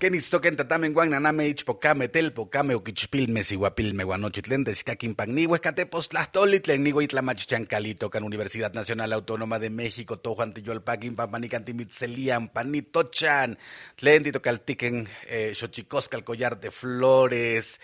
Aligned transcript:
Kenistoken 0.00 0.56
tatamen 0.56 0.94
guan 0.96 1.10
naname 1.12 1.44
ichpocame 1.52 2.06
telpocame 2.08 2.72
oquichpilme 2.72 3.42
siguapilme 3.44 4.06
guanochitlen 4.08 4.62
texcaquimpan 4.64 5.34
huescatepos 5.50 6.08
tlahtoli 6.08 6.60
tlen 6.60 6.80
nigo 6.84 7.02
itlamachchancalito 7.02 8.08
can 8.08 8.24
Universidad 8.24 8.72
Nacional 8.72 9.12
Autónoma 9.12 9.58
de 9.58 9.68
México 9.68 10.16
tojuan 10.16 10.54
tiyolpaquin 10.54 11.14
pampanicantimitselian 11.16 12.48
panitochan 12.48 13.58
tlen 13.96 14.22
titocaltiquen 14.22 15.06
eh, 15.28 15.52
xochicosca 15.52 16.22
collar 16.22 16.58
de 16.58 16.70
flores 16.70 17.78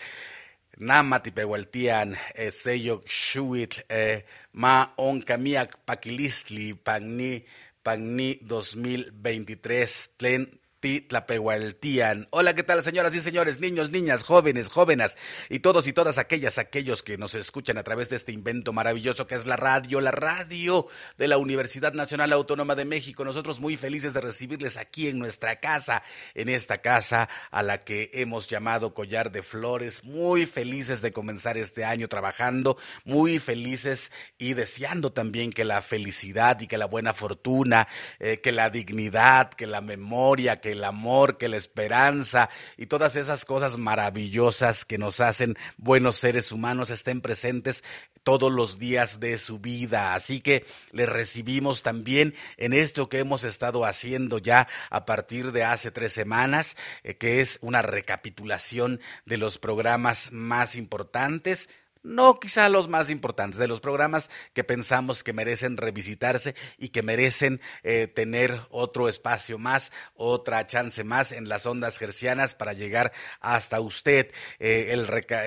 Nama 0.79 1.21
tipehualtian 1.21 2.17
eh, 2.33 2.49
sello 2.49 3.03
xuitl 3.05 3.85
eh, 3.89 4.25
ma 4.53 4.93
oncamiac 4.97 5.85
paquilistli 5.85 6.73
pagni 6.73 7.45
pagni 7.83 8.39
2023 8.41 10.17
tlen 10.17 10.49
Titlapehualtian. 10.79 12.27
Hola, 12.29 12.53
¿qué 12.53 12.61
tal, 12.61 12.83
señoras 12.83 13.15
y 13.15 13.21
señores, 13.21 13.59
niños, 13.59 13.89
niñas, 13.89 14.23
jóvenes, 14.23 14.69
jóvenes 14.69 15.17
y 15.49 15.59
todos 15.59 15.87
y 15.87 15.93
todas 15.93 16.19
aquellas, 16.19 16.59
aquellos 16.59 17.01
que 17.01 17.17
nos 17.17 17.33
escuchan 17.33 17.79
a 17.79 17.83
través 17.83 18.09
de 18.09 18.15
este 18.15 18.31
invento 18.31 18.73
maravilloso 18.73 19.25
que 19.25 19.33
es 19.33 19.47
la 19.47 19.55
radio, 19.55 20.01
la 20.01 20.11
radio 20.11 20.85
de 21.17 21.27
la 21.27 21.39
Universidad 21.39 21.93
Nacional 21.93 22.31
Autónoma 22.31 22.75
de 22.75 22.85
México. 22.85 23.25
Nosotros 23.25 23.59
muy 23.59 23.75
felices 23.75 24.13
de 24.13 24.21
recibirles 24.21 24.77
aquí 24.77 25.07
en 25.07 25.17
nuestra 25.17 25.59
casa, 25.59 26.03
en 26.35 26.47
esta 26.47 26.77
casa 26.77 27.27
a 27.49 27.63
la 27.63 27.79
que 27.79 28.11
hemos 28.13 28.47
llamado 28.47 28.93
Collar 28.93 29.31
de 29.31 29.41
Flores. 29.41 30.03
Muy 30.03 30.45
felices 30.45 31.01
de 31.01 31.11
comenzar 31.11 31.57
este 31.57 31.85
año 31.85 32.07
trabajando, 32.07 32.77
muy 33.03 33.39
felices 33.39 34.11
y 34.37 34.53
deseando 34.53 35.11
también 35.11 35.51
que 35.51 35.65
la 35.65 35.81
felicidad 35.81 36.61
y 36.61 36.67
que 36.67 36.77
la 36.77 36.85
buena 36.85 37.15
fortuna, 37.15 37.87
eh, 38.19 38.41
que 38.41 38.51
la 38.51 38.69
dignidad, 38.69 39.49
que 39.49 39.65
la 39.65 39.81
memoria, 39.81 40.57
que 40.57 40.66
el 40.67 40.83
amor, 40.83 41.37
que 41.37 41.47
la 41.47 41.57
esperanza 41.57 42.49
y 42.77 42.85
todas 42.87 43.15
esas 43.15 43.45
cosas 43.45 43.77
maravillosas 43.77 44.85
que 44.85 44.97
nos 44.97 45.19
hacen 45.19 45.57
buenos 45.77 46.17
seres 46.17 46.51
humanos 46.51 46.89
estén 46.89 47.21
presentes 47.21 47.83
todos 48.23 48.51
los 48.51 48.77
días 48.77 49.21
de 49.21 49.37
su 49.37 49.59
vida. 49.59 50.13
Así 50.13 50.41
que 50.41 50.65
le 50.91 51.05
recibimos 51.05 51.81
también 51.81 52.33
en 52.57 52.73
esto 52.73 53.07
que 53.07 53.19
hemos 53.19 53.45
estado 53.45 53.85
haciendo 53.85 54.37
ya 54.37 54.67
a 54.89 55.05
partir 55.05 55.53
de 55.53 55.63
hace 55.63 55.91
tres 55.91 56.11
semanas, 56.11 56.75
eh, 57.03 57.15
que 57.15 57.39
es 57.39 57.57
una 57.61 57.81
recapitulación 57.81 58.99
de 59.25 59.37
los 59.37 59.57
programas 59.59 60.31
más 60.33 60.75
importantes 60.75 61.69
no 62.07 62.39
quizá 62.39 62.69
los 62.69 62.87
más 62.87 63.09
importantes, 63.09 63.59
de 63.59 63.67
los 63.67 63.79
programas 63.79 64.29
que 64.53 64.63
pensamos 64.63 65.23
que 65.23 65.33
merecen 65.33 65.77
revisitarse 65.77 66.55
y 66.77 66.89
que 66.89 67.03
merecen 67.03 67.61
eh, 67.83 68.07
tener 68.07 68.61
otro 68.69 69.09
espacio 69.09 69.59
más, 69.59 69.91
otra 70.15 70.65
chance 70.65 71.03
más 71.03 71.31
en 71.31 71.49
las 71.49 71.65
ondas 71.65 71.97
gercianas 71.97 72.55
para 72.55 72.73
llegar 72.73 73.11
hasta 73.39 73.79
usted. 73.81 74.31
Eh, 74.59 74.95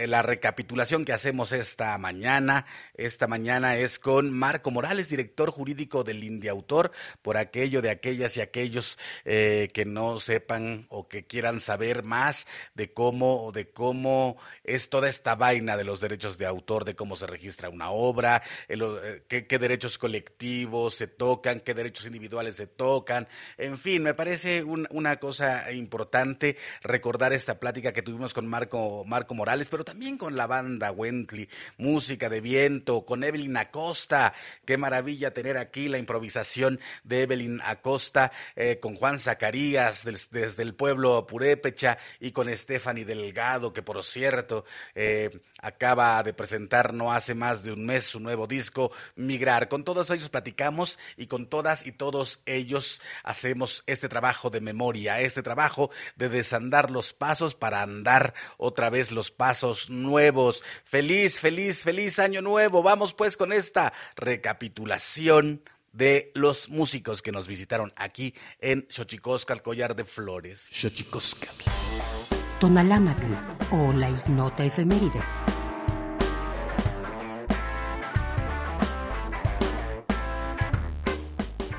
la 0.06 0.22
recapitulación 0.22 1.04
que 1.04 1.12
hacemos 1.12 1.52
esta 1.52 1.96
mañana, 1.98 2.66
esta 2.94 3.26
mañana 3.26 3.76
es 3.76 3.98
con 3.98 4.30
Marco 4.30 4.70
Morales, 4.70 5.08
director 5.08 5.50
jurídico 5.50 6.04
del 6.04 6.20
Autor, 6.48 6.92
por 7.22 7.36
aquello 7.36 7.82
de 7.82 7.90
aquellas 7.90 8.36
y 8.36 8.40
aquellos 8.40 8.98
eh, 9.24 9.70
que 9.72 9.84
no 9.84 10.18
sepan 10.18 10.86
o 10.88 11.08
que 11.08 11.26
quieran 11.26 11.60
saber 11.60 12.02
más 12.02 12.46
de 12.74 12.92
cómo, 12.92 13.50
de 13.52 13.70
cómo 13.70 14.36
es 14.64 14.90
toda 14.90 15.08
esta 15.08 15.34
vaina 15.34 15.76
de 15.76 15.84
los 15.84 16.00
derechos 16.00 16.38
de 16.38 16.46
autor, 16.50 16.85
de 16.85 16.94
cómo 16.94 17.17
se 17.17 17.26
registra 17.26 17.69
una 17.69 17.91
obra, 17.91 18.43
eh, 18.69 19.23
qué, 19.26 19.58
derechos 19.58 19.99
colectivos 19.99 20.94
se 20.94 21.06
tocan, 21.06 21.61
qué 21.61 21.75
derechos 21.75 22.06
individuales 22.06 22.56
se 22.56 22.67
tocan, 22.67 23.29
en 23.58 23.79
fin, 23.79 24.02
me 24.02 24.14
parece 24.14 24.62
una 24.62 25.17
cosa 25.17 25.73
importante 25.73 26.56
recordar 26.82 27.32
esta 27.32 27.58
plática 27.58 27.93
que 27.93 28.02
tuvimos 28.02 28.35
con 28.35 28.47
Marco, 28.47 29.05
Marco 29.05 29.35
Morales, 29.35 29.69
pero 29.69 29.85
también 29.85 30.19
con 30.19 30.37
la 30.37 30.47
banda 30.47 30.93
Wentley, 30.93 31.49
música 31.79 32.29
de 32.29 32.41
viento, 32.41 33.05
con 33.05 33.25
Evelyn 33.25 33.56
Acosta, 33.56 34.35
qué 34.64 34.76
maravilla 34.76 35.32
tener 35.32 35.56
aquí 35.56 35.88
la 35.88 35.99
improvisación 35.99 36.81
de 37.05 37.23
Evelyn 37.23 37.61
Acosta, 37.64 38.32
eh, 38.56 38.79
con 38.81 38.94
Juan 38.94 39.19
Zacarías 39.19 40.05
desde 40.31 40.62
el 40.62 40.75
pueblo 40.75 41.26
Purépecha 41.26 41.99
y 42.19 42.32
con 42.32 42.55
Stephanie 42.56 43.05
Delgado, 43.05 43.73
que 43.73 43.82
por 43.82 44.03
cierto 44.03 44.64
eh, 44.94 45.31
acaba 45.60 46.22
de 46.22 46.32
presentar 46.32 46.92
no 46.92 47.12
hace 47.12 47.34
más 47.34 47.62
de 47.62 47.72
un 47.72 47.86
mes 47.86 48.04
su 48.04 48.20
nuevo 48.20 48.46
disco, 48.46 48.92
Migrar. 49.16 49.68
Con 49.68 49.84
todos 49.84 50.10
ellos 50.10 50.28
platicamos 50.28 50.98
y 51.16 51.26
con 51.26 51.46
todas 51.46 51.86
y 51.86 51.92
todos 51.92 52.40
ellos 52.46 53.02
hacemos 53.22 53.82
este 53.86 54.08
trabajo 54.08 54.50
de 54.50 54.60
memoria, 54.60 55.20
este 55.20 55.42
trabajo 55.42 55.90
de 56.16 56.28
desandar 56.28 56.90
los 56.90 57.12
pasos 57.12 57.54
para 57.54 57.82
andar 57.82 58.34
otra 58.56 58.90
vez 58.90 59.12
los 59.12 59.30
pasos 59.30 59.90
nuevos. 59.90 60.64
Feliz, 60.84 61.40
feliz, 61.40 61.82
feliz 61.82 62.18
año 62.18 62.42
nuevo. 62.42 62.82
Vamos 62.82 63.14
pues 63.14 63.36
con 63.36 63.52
esta 63.52 63.92
recapitulación 64.16 65.62
de 65.92 66.30
los 66.34 66.68
músicos 66.68 67.22
que 67.22 67.32
nos 67.32 67.48
visitaron 67.48 67.92
aquí 67.96 68.34
en 68.60 68.86
Xochicoscal, 68.88 69.62
Collar 69.62 69.96
de 69.96 70.04
Flores. 70.04 70.68
Xochicoscal. 70.70 71.54
Tonalámatl 72.60 73.32
o 73.70 73.90
la 73.94 74.10
ignota 74.10 74.62
efeméride. 74.64 75.22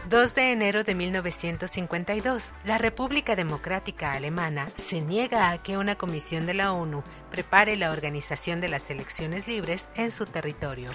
2 0.10 0.34
de 0.34 0.52
enero 0.52 0.84
de 0.84 0.96
1952, 0.96 2.54
la 2.66 2.80
República 2.80 3.36
Democrática 3.36 4.14
Alemana 4.14 4.70
se 4.78 5.02
niega 5.02 5.52
a 5.52 5.62
que 5.62 5.78
una 5.78 6.00
comisión 6.00 6.48
de 6.48 6.56
la 6.56 6.74
ONU 6.74 7.04
prepare 7.30 7.78
la 7.78 7.92
organización 7.92 8.60
de 8.60 8.68
las 8.68 8.90
elecciones 8.90 9.48
libres 9.48 9.88
en 9.94 10.12
su 10.12 10.26
territorio. 10.26 10.90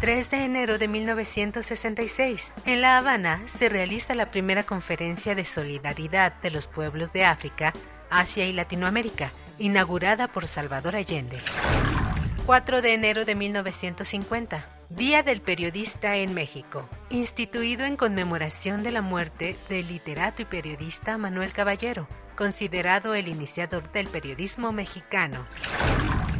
3 0.00 0.30
de 0.30 0.44
enero 0.44 0.78
de 0.78 0.88
1966, 0.88 2.54
en 2.64 2.80
La 2.80 2.96
Habana 2.96 3.42
se 3.46 3.68
realiza 3.68 4.14
la 4.14 4.30
primera 4.30 4.62
conferencia 4.62 5.34
de 5.34 5.44
solidaridad 5.44 6.32
de 6.40 6.50
los 6.50 6.66
pueblos 6.66 7.12
de 7.12 7.24
África, 7.26 7.74
Asia 8.10 8.46
y 8.46 8.52
Latinoamérica, 8.52 9.30
inaugurada 9.58 10.28
por 10.28 10.46
Salvador 10.46 10.96
Allende. 10.96 11.40
4 12.46 12.82
de 12.82 12.94
enero 12.94 13.24
de 13.24 13.34
1950, 13.34 14.64
Día 14.88 15.24
del 15.24 15.40
Periodista 15.40 16.16
en 16.16 16.32
México, 16.32 16.88
instituido 17.10 17.84
en 17.84 17.96
conmemoración 17.96 18.84
de 18.84 18.92
la 18.92 19.02
muerte 19.02 19.56
del 19.68 19.88
literato 19.88 20.42
y 20.42 20.44
periodista 20.44 21.18
Manuel 21.18 21.52
Caballero, 21.52 22.06
considerado 22.36 23.14
el 23.14 23.26
iniciador 23.26 23.90
del 23.90 24.06
periodismo 24.06 24.70
mexicano. 24.70 25.44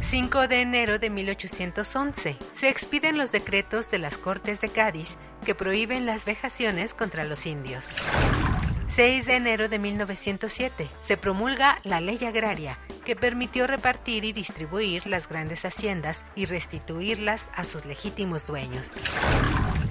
5 0.01 0.47
de 0.47 0.61
enero 0.61 0.99
de 0.99 1.09
1811. 1.09 2.37
Se 2.53 2.69
expiden 2.69 3.17
los 3.17 3.33
decretos 3.33 3.91
de 3.91 3.99
las 3.99 4.17
Cortes 4.17 4.61
de 4.61 4.69
Cádiz 4.69 5.17
que 5.45 5.53
prohíben 5.53 6.05
las 6.05 6.23
vejaciones 6.23 6.93
contra 6.93 7.25
los 7.25 7.45
indios. 7.45 7.89
6 8.89 9.25
de 9.25 9.35
enero 9.35 9.69
de 9.69 9.79
1907 9.79 10.87
se 11.03 11.17
promulga 11.17 11.79
la 11.83 11.99
Ley 12.01 12.23
Agraria, 12.25 12.79
que 13.05 13.15
permitió 13.15 13.67
repartir 13.67 14.23
y 14.23 14.33
distribuir 14.33 15.05
las 15.07 15.27
grandes 15.27 15.65
haciendas 15.65 16.25
y 16.35 16.45
restituirlas 16.45 17.49
a 17.55 17.63
sus 17.63 17.85
legítimos 17.85 18.47
dueños. 18.47 18.91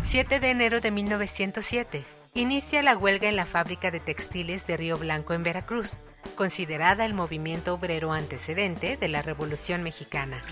7 0.04 0.40
de 0.40 0.50
enero 0.50 0.81
de 0.81 0.90
1907 0.90 2.04
inicia 2.34 2.82
la 2.82 2.96
huelga 2.96 3.28
en 3.28 3.37
la 3.37 3.46
fábrica 3.46 3.90
de 3.90 4.00
textiles 4.00 4.66
de 4.66 4.76
Río 4.76 4.96
Blanco 4.99 5.34
en 5.34 5.42
Veracruz, 5.42 5.96
considerada 6.34 7.04
el 7.04 7.14
movimiento 7.14 7.75
obrero 7.75 8.12
antecedente 8.12 8.96
de 8.96 9.08
la 9.08 9.22
Revolución 9.22 9.82
Mexicana. 9.82 10.42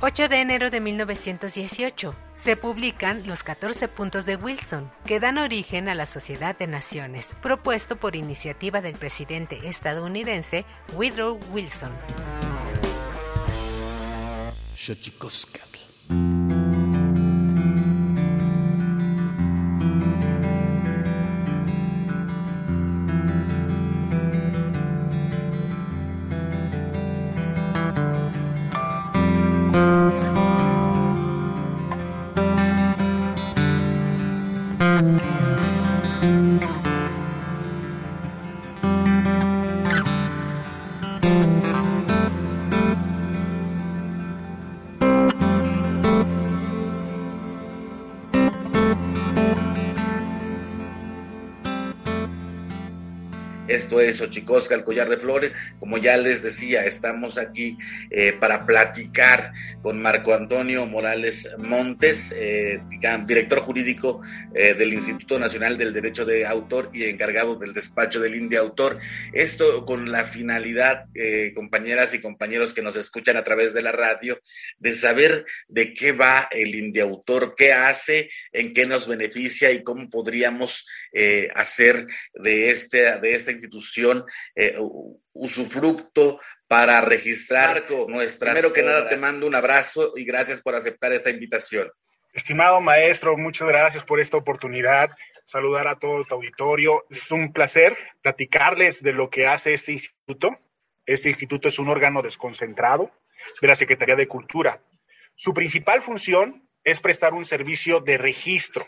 8 0.00 0.28
de 0.28 0.40
enero 0.40 0.70
de 0.70 0.78
1918 0.80 2.14
se 2.32 2.56
publican 2.56 3.26
los 3.26 3.42
14 3.42 3.88
puntos 3.88 4.26
de 4.26 4.36
Wilson, 4.36 4.92
que 5.04 5.18
dan 5.18 5.38
origen 5.38 5.88
a 5.88 5.96
la 5.96 6.06
Sociedad 6.06 6.56
de 6.56 6.68
Naciones, 6.68 7.30
propuesto 7.42 7.96
por 7.96 8.14
iniciativa 8.14 8.80
del 8.80 8.94
presidente 8.94 9.58
estadounidense 9.68 10.64
Woodrow 10.94 11.40
Wilson. 11.52 11.90
Esto 53.88 54.02
es 54.02 54.20
Ochicosca, 54.20 54.74
el 54.74 54.84
collar 54.84 55.08
de 55.08 55.16
flores. 55.16 55.56
Como 55.80 55.96
ya 55.96 56.18
les 56.18 56.42
decía, 56.42 56.84
estamos 56.84 57.38
aquí 57.38 57.78
eh, 58.10 58.34
para 58.38 58.66
platicar 58.66 59.54
con 59.80 60.02
Marco 60.02 60.34
Antonio 60.34 60.84
Morales 60.84 61.48
Montes, 61.56 62.34
eh, 62.36 62.82
director 63.24 63.60
jurídico 63.60 64.20
eh, 64.54 64.74
del 64.74 64.92
Instituto 64.92 65.38
Nacional 65.38 65.78
del 65.78 65.94
Derecho 65.94 66.26
de 66.26 66.44
Autor 66.44 66.90
y 66.92 67.04
encargado 67.04 67.56
del 67.56 67.72
despacho 67.72 68.20
del 68.20 68.34
India 68.34 68.60
Autor. 68.60 68.98
Esto 69.32 69.86
con 69.86 70.12
la 70.12 70.24
finalidad, 70.24 71.06
compañeras 71.54 72.12
y 72.12 72.20
compañeros 72.20 72.74
que 72.74 72.82
nos 72.82 72.94
escuchan 72.94 73.38
a 73.38 73.44
través 73.44 73.72
de 73.72 73.80
la 73.80 73.92
radio, 73.92 74.38
de 74.78 74.92
saber 74.92 75.46
de 75.66 75.94
qué 75.94 76.12
va 76.12 76.46
el 76.50 76.74
India 76.74 77.04
Autor, 77.04 77.54
qué 77.56 77.72
hace, 77.72 78.28
en 78.52 78.74
qué 78.74 78.84
nos 78.84 79.08
beneficia 79.08 79.72
y 79.72 79.82
cómo 79.82 80.10
podríamos 80.10 80.86
hacer 81.54 82.06
de, 82.34 82.70
este, 82.70 83.18
de 83.18 83.34
esta 83.34 83.50
institución 83.50 83.78
institución 83.88 84.24
eh, 84.54 84.76
usufructo 85.32 86.40
para 86.66 87.00
registrar 87.00 87.86
nuestras. 88.08 88.54
Primero 88.54 88.72
que 88.72 88.82
nada, 88.82 89.08
te 89.08 89.16
mando 89.16 89.46
un 89.46 89.54
abrazo 89.54 90.12
y 90.16 90.24
gracias 90.24 90.60
por 90.60 90.74
aceptar 90.74 91.12
esta 91.12 91.30
invitación. 91.30 91.90
Estimado 92.32 92.80
maestro, 92.80 93.36
muchas 93.36 93.68
gracias 93.68 94.04
por 94.04 94.20
esta 94.20 94.36
oportunidad. 94.36 95.10
Saludar 95.44 95.88
a 95.88 95.96
todo 95.96 96.24
tu 96.24 96.34
auditorio. 96.34 97.06
Es 97.10 97.30
un 97.30 97.52
placer 97.52 97.96
platicarles 98.22 99.02
de 99.02 99.12
lo 99.12 99.30
que 99.30 99.46
hace 99.46 99.72
este 99.72 99.92
instituto. 99.92 100.58
Este 101.06 101.30
instituto 101.30 101.68
es 101.68 101.78
un 101.78 101.88
órgano 101.88 102.20
desconcentrado 102.20 103.10
de 103.62 103.68
la 103.68 103.74
Secretaría 103.74 104.14
de 104.14 104.28
Cultura. 104.28 104.82
Su 105.36 105.54
principal 105.54 106.02
función 106.02 106.68
es 106.84 107.00
prestar 107.00 107.32
un 107.32 107.46
servicio 107.46 108.00
de 108.00 108.18
registro 108.18 108.84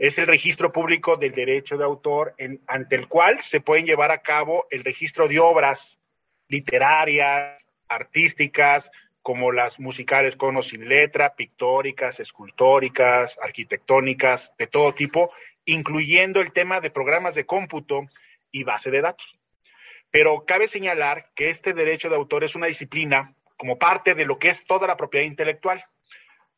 es 0.00 0.16
el 0.16 0.26
registro 0.26 0.72
público 0.72 1.18
del 1.18 1.32
derecho 1.32 1.76
de 1.76 1.84
autor 1.84 2.34
ante 2.66 2.96
el 2.96 3.06
cual 3.06 3.42
se 3.42 3.60
pueden 3.60 3.84
llevar 3.84 4.10
a 4.10 4.22
cabo 4.22 4.66
el 4.70 4.82
registro 4.82 5.28
de 5.28 5.38
obras 5.38 5.98
literarias, 6.48 7.66
artísticas, 7.86 8.90
como 9.20 9.52
las 9.52 9.78
musicales 9.78 10.36
con 10.36 10.56
o 10.56 10.62
sin 10.62 10.88
letra, 10.88 11.34
pictóricas, 11.36 12.18
escultóricas, 12.18 13.38
arquitectónicas, 13.42 14.54
de 14.56 14.66
todo 14.66 14.94
tipo, 14.94 15.32
incluyendo 15.66 16.40
el 16.40 16.52
tema 16.52 16.80
de 16.80 16.90
programas 16.90 17.34
de 17.34 17.44
cómputo 17.44 18.08
y 18.50 18.64
base 18.64 18.90
de 18.90 19.02
datos. 19.02 19.38
Pero 20.10 20.46
cabe 20.46 20.66
señalar 20.66 21.28
que 21.34 21.50
este 21.50 21.74
derecho 21.74 22.08
de 22.08 22.16
autor 22.16 22.42
es 22.42 22.56
una 22.56 22.68
disciplina 22.68 23.34
como 23.58 23.78
parte 23.78 24.14
de 24.14 24.24
lo 24.24 24.38
que 24.38 24.48
es 24.48 24.64
toda 24.64 24.86
la 24.86 24.96
propiedad 24.96 25.26
intelectual. 25.26 25.84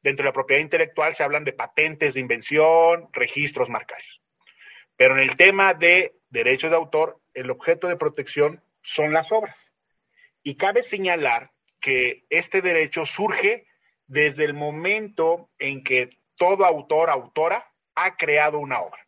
Dentro 0.02 0.24
de 0.24 0.28
la 0.28 0.32
propiedad 0.32 0.62
intelectual 0.62 1.14
se 1.14 1.22
hablan 1.22 1.44
de 1.44 1.52
patentes 1.52 2.14
de 2.14 2.20
invención, 2.20 3.08
registros 3.12 3.70
marcarios. 3.70 4.20
Pero 4.96 5.14
en 5.14 5.20
el 5.20 5.36
tema 5.36 5.74
de 5.74 6.16
derechos 6.28 6.70
de 6.70 6.76
autor, 6.76 7.20
el 7.34 7.50
objeto 7.50 7.88
de 7.88 7.96
protección 7.96 8.62
son 8.82 9.12
las 9.12 9.32
obras. 9.32 9.70
Y 10.42 10.56
cabe 10.56 10.82
señalar 10.82 11.52
que 11.80 12.24
este 12.30 12.62
derecho 12.62 13.06
surge 13.06 13.66
desde 14.06 14.44
el 14.44 14.54
momento 14.54 15.50
en 15.58 15.82
que 15.82 16.10
todo 16.36 16.64
autor, 16.64 17.10
autora, 17.10 17.72
ha 17.94 18.16
creado 18.16 18.58
una 18.58 18.80
obra. 18.80 19.06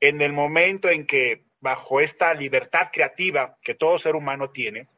En 0.00 0.20
el 0.22 0.32
momento 0.32 0.88
en 0.88 1.06
que, 1.06 1.44
bajo 1.60 2.00
esta 2.00 2.34
libertad 2.34 2.88
creativa 2.92 3.56
que 3.62 3.74
todo 3.74 3.98
ser 3.98 4.16
humano 4.16 4.50
tiene, 4.50 4.88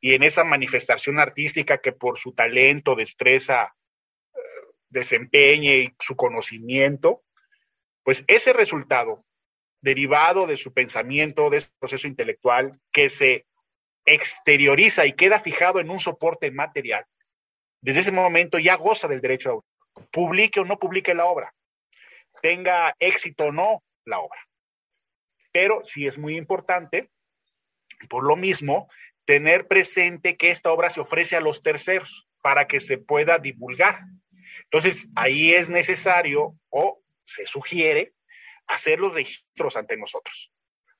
y 0.00 0.14
en 0.14 0.24
esa 0.24 0.44
manifestación 0.44 1.18
artística 1.18 1.78
que 1.78 1.92
por 1.92 2.18
su 2.18 2.32
talento, 2.32 2.96
destreza, 2.96 3.76
desempeñe 4.92 5.78
y 5.78 5.94
su 5.98 6.16
conocimiento, 6.16 7.22
pues 8.04 8.24
ese 8.26 8.52
resultado 8.52 9.24
derivado 9.80 10.46
de 10.46 10.56
su 10.56 10.72
pensamiento, 10.72 11.50
de 11.50 11.58
ese 11.58 11.70
proceso 11.78 12.06
intelectual 12.06 12.80
que 12.92 13.10
se 13.10 13.46
exterioriza 14.04 15.06
y 15.06 15.12
queda 15.12 15.40
fijado 15.40 15.80
en 15.80 15.90
un 15.90 15.98
soporte 15.98 16.50
material, 16.50 17.04
desde 17.80 18.00
ese 18.00 18.12
momento 18.12 18.58
ya 18.58 18.76
goza 18.76 19.08
del 19.08 19.20
derecho 19.20 19.48
de 19.48 19.54
autor. 19.54 19.70
Publique 20.10 20.60
o 20.60 20.64
no 20.64 20.78
publique 20.78 21.14
la 21.14 21.26
obra, 21.26 21.54
tenga 22.40 22.94
éxito 22.98 23.46
o 23.46 23.52
no 23.52 23.82
la 24.04 24.20
obra. 24.20 24.40
Pero 25.52 25.84
sí 25.84 26.06
es 26.06 26.16
muy 26.16 26.36
importante, 26.36 27.10
por 28.08 28.26
lo 28.26 28.36
mismo, 28.36 28.88
tener 29.24 29.68
presente 29.68 30.36
que 30.36 30.50
esta 30.50 30.72
obra 30.72 30.90
se 30.90 31.00
ofrece 31.00 31.36
a 31.36 31.40
los 31.40 31.62
terceros 31.62 32.26
para 32.42 32.66
que 32.66 32.80
se 32.80 32.98
pueda 32.98 33.38
divulgar. 33.38 34.00
Entonces, 34.64 35.08
ahí 35.16 35.52
es 35.52 35.68
necesario 35.68 36.54
o 36.70 37.02
se 37.24 37.46
sugiere 37.46 38.14
hacer 38.66 38.98
los 38.98 39.12
registros 39.12 39.76
ante 39.76 39.96
nosotros 39.96 40.52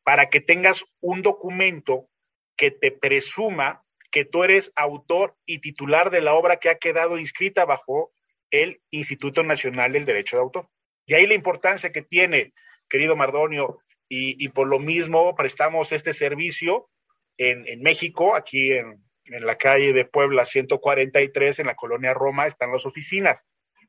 para 0.05 0.31
que 0.31 0.41
tengas 0.41 0.85
un 1.01 1.23
documento 1.23 2.09
que 2.57 2.71
te 2.71 2.91
presuma 2.91 3.85
que 4.11 4.25
tú 4.25 4.45
eres 4.45 4.73
autor 4.77 5.37
y 5.47 5.61
titular 5.61 6.11
de 6.11 6.21
la 6.21 6.35
obra 6.35 6.59
que 6.59 6.69
ha 6.69 6.79
quedado 6.79 7.19
inscrita 7.19 7.65
bajo 7.65 8.13
el 8.51 8.83
Instituto 8.91 9.43
Nacional 9.43 9.93
del 9.93 10.05
Derecho 10.05 10.37
de 10.37 10.43
Autor. 10.43 10.69
Y 11.07 11.15
ahí 11.15 11.27
la 11.27 11.35
importancia 11.35 11.93
que 11.93 12.03
tiene, 12.03 12.53
querido 12.89 13.17
Mardonio, 13.17 13.79
y, 14.15 14.47
por 14.51 14.69
lo 14.69 14.79
mismo 14.79 15.35
prestamos 15.35 15.91
este 15.91 16.13
servicio 16.13 16.91
en, 17.39 17.67
en 17.67 17.81
México, 17.81 18.37
aquí 18.37 18.73
en, 18.73 19.03
en 19.35 19.47
la 19.47 19.57
calle 19.57 19.93
de 19.93 20.05
Puebla 20.05 20.45
143, 20.45 21.61
en 21.61 21.67
la 21.67 21.75
colonia 21.75 22.15
Roma, 22.15 22.47
están 22.47 22.73
las 22.73 22.87
oficinas. 22.87 23.41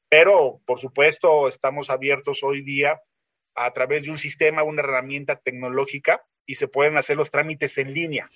Pero, 0.09 0.61
por 0.65 0.79
supuesto, 0.79 1.47
estamos 1.47 1.89
abiertos 1.89 2.43
hoy 2.43 2.61
día 2.61 3.01
a 3.55 3.71
través 3.73 4.03
de 4.03 4.11
un 4.11 4.17
sistema, 4.17 4.63
una 4.63 4.81
herramienta 4.81 5.35
tecnológica 5.35 6.23
y 6.45 6.55
se 6.55 6.67
pueden 6.67 6.97
hacer 6.97 7.17
los 7.17 7.31
trámites 7.31 7.77
en 7.77 7.93
línea. 7.93 8.29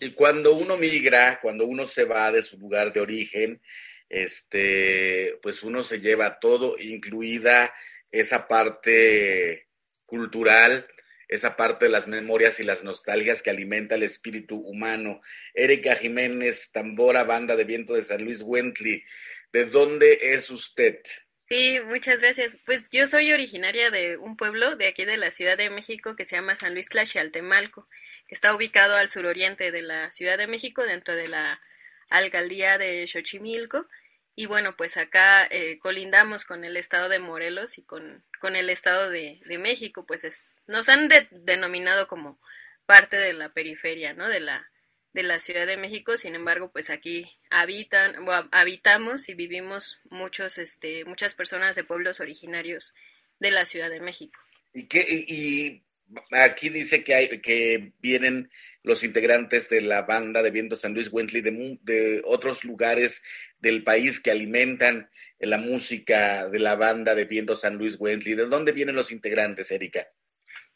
Y 0.00 0.10
cuando 0.10 0.52
uno 0.52 0.76
migra, 0.76 1.38
cuando 1.40 1.64
uno 1.64 1.86
se 1.86 2.04
va 2.04 2.30
de 2.32 2.42
su 2.42 2.58
lugar 2.58 2.92
de 2.92 3.00
origen, 3.00 3.62
este, 4.08 5.38
pues 5.42 5.62
uno 5.62 5.82
se 5.82 6.00
lleva 6.00 6.38
todo, 6.38 6.76
incluida 6.78 7.72
esa 8.10 8.46
parte 8.46 9.68
cultural, 10.04 10.86
esa 11.32 11.56
parte 11.56 11.86
de 11.86 11.90
las 11.90 12.06
memorias 12.08 12.60
y 12.60 12.64
las 12.64 12.84
nostalgias 12.84 13.40
que 13.40 13.48
alimenta 13.48 13.94
el 13.94 14.02
espíritu 14.02 14.56
humano. 14.56 15.22
Erika 15.54 15.96
Jiménez, 15.96 16.72
tambora, 16.72 17.24
banda 17.24 17.56
de 17.56 17.64
viento 17.64 17.94
de 17.94 18.02
San 18.02 18.22
Luis 18.22 18.42
Wentley, 18.42 19.02
¿de 19.50 19.64
dónde 19.64 20.18
es 20.20 20.50
usted? 20.50 21.00
Sí, 21.48 21.78
muchas 21.86 22.20
gracias. 22.20 22.58
Pues 22.66 22.90
yo 22.90 23.06
soy 23.06 23.32
originaria 23.32 23.90
de 23.90 24.18
un 24.18 24.36
pueblo 24.36 24.76
de 24.76 24.88
aquí 24.88 25.06
de 25.06 25.16
la 25.16 25.30
Ciudad 25.30 25.56
de 25.56 25.70
México 25.70 26.16
que 26.16 26.26
se 26.26 26.36
llama 26.36 26.54
San 26.54 26.74
Luis 26.74 26.90
Tlaxialtemalco, 26.90 27.88
que 28.28 28.34
está 28.34 28.54
ubicado 28.54 28.94
al 28.94 29.08
suroriente 29.08 29.72
de 29.72 29.82
la 29.82 30.10
Ciudad 30.10 30.36
de 30.36 30.46
México, 30.46 30.82
dentro 30.82 31.14
de 31.14 31.28
la 31.28 31.62
alcaldía 32.10 32.76
de 32.76 33.06
Xochimilco. 33.06 33.86
Y 34.34 34.44
bueno, 34.46 34.76
pues 34.76 34.98
acá 34.98 35.46
eh, 35.50 35.78
colindamos 35.78 36.44
con 36.44 36.64
el 36.64 36.76
estado 36.76 37.08
de 37.08 37.18
Morelos 37.18 37.78
y 37.78 37.84
con, 37.84 38.22
con 38.42 38.56
el 38.56 38.70
estado 38.70 39.08
de, 39.08 39.40
de 39.46 39.58
México, 39.58 40.04
pues 40.04 40.24
es, 40.24 40.58
nos 40.66 40.88
han 40.88 41.08
denominado 41.30 42.08
como 42.08 42.40
parte 42.86 43.16
de 43.16 43.32
la 43.34 43.54
periferia, 43.54 44.14
¿no? 44.14 44.28
De 44.28 44.40
la, 44.40 44.68
de 45.12 45.22
la 45.22 45.38
Ciudad 45.38 45.64
de 45.64 45.76
México, 45.76 46.16
sin 46.16 46.34
embargo, 46.34 46.72
pues 46.72 46.90
aquí 46.90 47.30
habitan, 47.50 48.16
habitamos 48.50 49.28
y 49.28 49.34
vivimos 49.34 50.00
muchos, 50.10 50.58
este, 50.58 51.04
muchas 51.04 51.36
personas 51.36 51.76
de 51.76 51.84
pueblos 51.84 52.18
originarios 52.18 52.94
de 53.38 53.52
la 53.52 53.64
Ciudad 53.64 53.90
de 53.90 54.00
México. 54.00 54.40
¿Y 54.74 54.88
qué, 54.88 55.06
y, 55.08 55.84
aquí 56.32 56.68
dice 56.68 57.04
que 57.04 57.14
hay, 57.14 57.40
que 57.40 57.92
vienen 58.00 58.50
los 58.82 59.04
integrantes 59.04 59.68
de 59.68 59.82
la 59.82 60.02
banda 60.02 60.42
de 60.42 60.50
Viento 60.50 60.74
San 60.74 60.94
Luis 60.94 61.12
Wentley 61.12 61.42
de, 61.42 61.78
de 61.82 62.22
otros 62.24 62.64
lugares 62.64 63.22
del 63.62 63.82
país 63.84 64.20
que 64.20 64.30
alimentan 64.30 65.08
la 65.38 65.56
música 65.56 66.48
de 66.48 66.58
la 66.58 66.74
banda 66.74 67.14
de 67.14 67.24
Viento 67.24 67.56
San 67.56 67.76
Luis 67.78 67.96
Wentley. 67.98 68.34
¿De 68.34 68.46
dónde 68.46 68.72
vienen 68.72 68.96
los 68.96 69.10
integrantes, 69.10 69.70
Erika? 69.70 70.06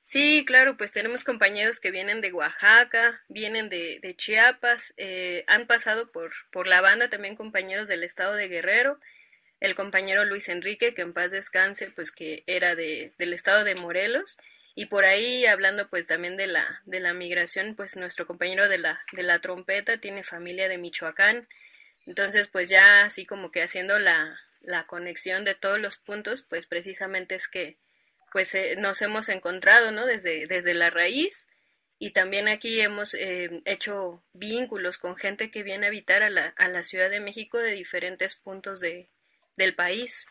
Sí, 0.01 0.45
claro, 0.47 0.77
pues 0.77 0.93
tenemos 0.93 1.25
compañeros 1.25 1.81
que 1.81 1.91
vienen 1.91 2.21
de 2.21 2.33
Oaxaca, 2.33 3.25
vienen 3.29 3.69
de, 3.69 3.99
de 4.01 4.15
Chiapas, 4.15 4.95
eh, 4.97 5.45
han 5.49 5.67
pasado 5.67 6.13
por, 6.13 6.31
por 6.53 6.69
la 6.69 6.81
banda 6.81 7.09
también 7.09 7.35
compañeros 7.35 7.89
del 7.89 8.05
estado 8.05 8.35
de 8.35 8.47
Guerrero, 8.47 9.01
el 9.59 9.75
compañero 9.75 10.25
Luis 10.25 10.49
Enrique, 10.49 10.95
que 10.95 11.03
en 11.03 11.13
paz 11.13 11.33
descanse, 11.33 11.91
pues 11.91 12.13
que 12.13 12.45
era 12.47 12.77
de, 12.77 13.15
del 13.19 13.33
estado 13.33 13.65
de 13.65 13.75
Morelos, 13.75 14.39
y 14.77 14.87
por 14.87 15.05
ahí 15.05 15.45
hablando 15.47 15.89
pues 15.89 16.07
también 16.07 16.37
de 16.37 16.47
la, 16.47 16.83
de 16.85 17.01
la 17.01 17.13
migración, 17.13 17.75
pues 17.75 17.97
nuestro 17.97 18.29
compañero 18.29 18.69
de 18.69 18.79
la, 18.79 19.01
de 19.11 19.25
la 19.25 19.41
trompeta 19.41 19.97
tiene 19.97 20.23
familia 20.23 20.69
de 20.69 20.79
Michoacán, 20.79 21.49
entonces 22.07 22.49
pues 22.49 22.69
ya 22.69 23.05
así 23.05 23.27
como 23.27 23.51
que 23.51 23.63
haciendo 23.63 23.99
la, 23.99 24.41
la 24.61 24.85
conexión 24.85 25.45
de 25.45 25.55
todos 25.55 25.79
los 25.79 25.97
puntos, 25.99 26.43
pues 26.43 26.67
precisamente 26.67 27.35
es 27.35 27.49
que 27.49 27.79
pues 28.33 28.55
eh, 28.55 28.77
nos 28.79 29.01
hemos 29.03 29.29
encontrado, 29.29 29.93
¿no? 29.93 30.07
Desde, 30.07 30.47
desde 30.47 30.75
la 30.75 30.91
raíz 30.91 31.49
y 31.99 32.11
también 32.11 32.49
aquí 32.49 32.81
hemos 32.81 33.15
eh, 33.15 33.63
hecho 33.65 34.23
vínculos 34.33 34.99
con 34.99 35.17
gente 35.17 35.51
que 35.51 35.63
viene 35.63 35.87
a 35.87 35.89
habitar 35.89 36.23
a 36.23 36.31
la, 36.31 36.49
a 36.59 36.69
la 36.69 36.83
Ciudad 36.83 37.09
de 37.09 37.21
México 37.21 37.59
de 37.59 37.73
diferentes 37.73 38.35
puntos 38.35 38.81
de, 38.81 39.09
del 39.57 39.75
país. 39.75 40.29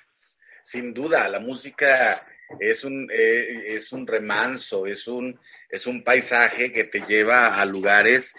Sin 0.63 0.94
duda, 0.94 1.27
la 1.29 1.39
música 1.39 2.15
es 2.60 2.84
un, 2.84 3.10
eh, 3.12 3.75
es 3.75 3.91
un 3.91 4.05
remanso, 4.05 4.86
es 4.86 5.08
un, 5.08 5.39
es 5.70 5.88
un 5.88 6.03
paisaje 6.03 6.72
que 6.72 6.84
te 6.84 7.01
lleva 7.01 7.60
a 7.60 7.65
lugares 7.65 8.36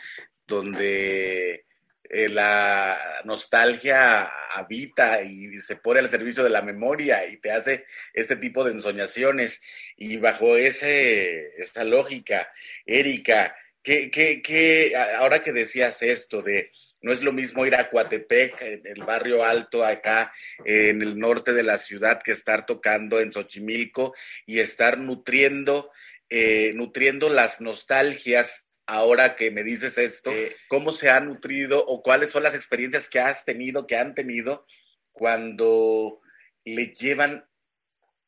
donde 0.46 1.65
eh, 2.08 2.28
la 2.28 3.22
nostalgia 3.24 4.30
habita 4.54 5.22
y 5.22 5.58
se 5.60 5.76
pone 5.76 6.00
al 6.00 6.08
servicio 6.08 6.44
de 6.44 6.50
la 6.50 6.62
memoria 6.62 7.26
y 7.26 7.38
te 7.38 7.50
hace 7.50 7.86
este 8.12 8.36
tipo 8.36 8.64
de 8.64 8.72
ensoñaciones. 8.72 9.62
Y 9.96 10.16
bajo 10.16 10.56
ese, 10.56 11.60
esa 11.60 11.84
lógica, 11.84 12.48
Erika, 12.84 13.56
¿qué, 13.82 14.92
ahora 15.18 15.42
que 15.42 15.52
decías 15.52 16.02
esto 16.02 16.42
de 16.42 16.70
no 17.02 17.12
es 17.12 17.22
lo 17.22 17.32
mismo 17.32 17.64
ir 17.64 17.76
a 17.76 17.88
Coatepec, 17.88 18.60
el 18.62 19.04
barrio 19.04 19.44
alto 19.44 19.84
acá 19.84 20.32
en 20.64 21.02
el 21.02 21.18
norte 21.18 21.52
de 21.52 21.62
la 21.62 21.78
ciudad, 21.78 22.20
que 22.20 22.32
estar 22.32 22.66
tocando 22.66 23.20
en 23.20 23.32
Xochimilco 23.32 24.14
y 24.44 24.58
estar 24.58 24.98
nutriendo, 24.98 25.92
eh, 26.28 26.72
nutriendo 26.74 27.28
las 27.28 27.60
nostalgias 27.60 28.65
ahora 28.86 29.34
que 29.34 29.50
me 29.50 29.64
dices 29.64 29.98
esto, 29.98 30.30
eh, 30.30 30.56
¿cómo 30.68 30.92
se 30.92 31.10
ha 31.10 31.20
nutrido 31.20 31.84
o 31.84 32.02
cuáles 32.02 32.30
son 32.30 32.44
las 32.44 32.54
experiencias 32.54 33.08
que 33.08 33.20
has 33.20 33.44
tenido, 33.44 33.86
que 33.86 33.96
han 33.96 34.14
tenido 34.14 34.66
cuando 35.12 36.20
le 36.64 36.86
llevan 36.92 37.46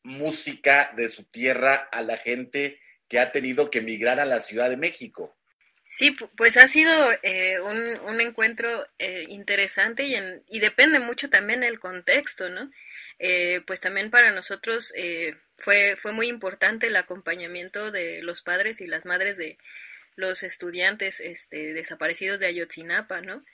música 0.02 0.92
de 0.96 1.08
su 1.08 1.24
tierra 1.24 1.88
a 1.92 2.02
la 2.02 2.16
gente 2.16 2.80
que 3.08 3.20
ha 3.20 3.32
tenido 3.32 3.70
que 3.70 3.78
emigrar 3.78 4.20
a 4.20 4.26
la 4.26 4.40
Ciudad 4.40 4.68
de 4.68 4.76
México? 4.76 5.36
Sí, 5.84 6.14
pues 6.36 6.58
ha 6.58 6.68
sido 6.68 6.92
eh, 7.22 7.60
un, 7.60 8.20
encuentro 8.20 8.86
eh, 8.98 9.24
interesante 9.28 10.04
y, 10.04 10.14
y, 10.48 10.58
depende 10.58 10.98
mucho 10.98 11.30
también 11.30 11.60
del 11.60 11.78
contexto, 11.78 12.50
¿no? 12.50 12.70
pues 13.66 13.80
también 13.80 14.12
para 14.12 14.30
nosotros 14.30 14.94
fue, 15.56 15.96
fue 15.96 16.12
muy 16.12 16.28
importante 16.28 16.86
el 16.86 16.94
acompañamiento 16.94 17.90
de 17.90 18.22
los 18.22 18.42
padres 18.42 18.80
y 18.80 18.86
las 18.86 19.06
madres 19.06 19.36
de, 19.36 19.58
los 20.18 20.42
estudiantes 20.42 21.20
este, 21.20 21.72
desaparecidos 21.72 22.40
de 22.40 22.46
Ayotzinapa, 22.46 23.20
¿no? 23.20 23.44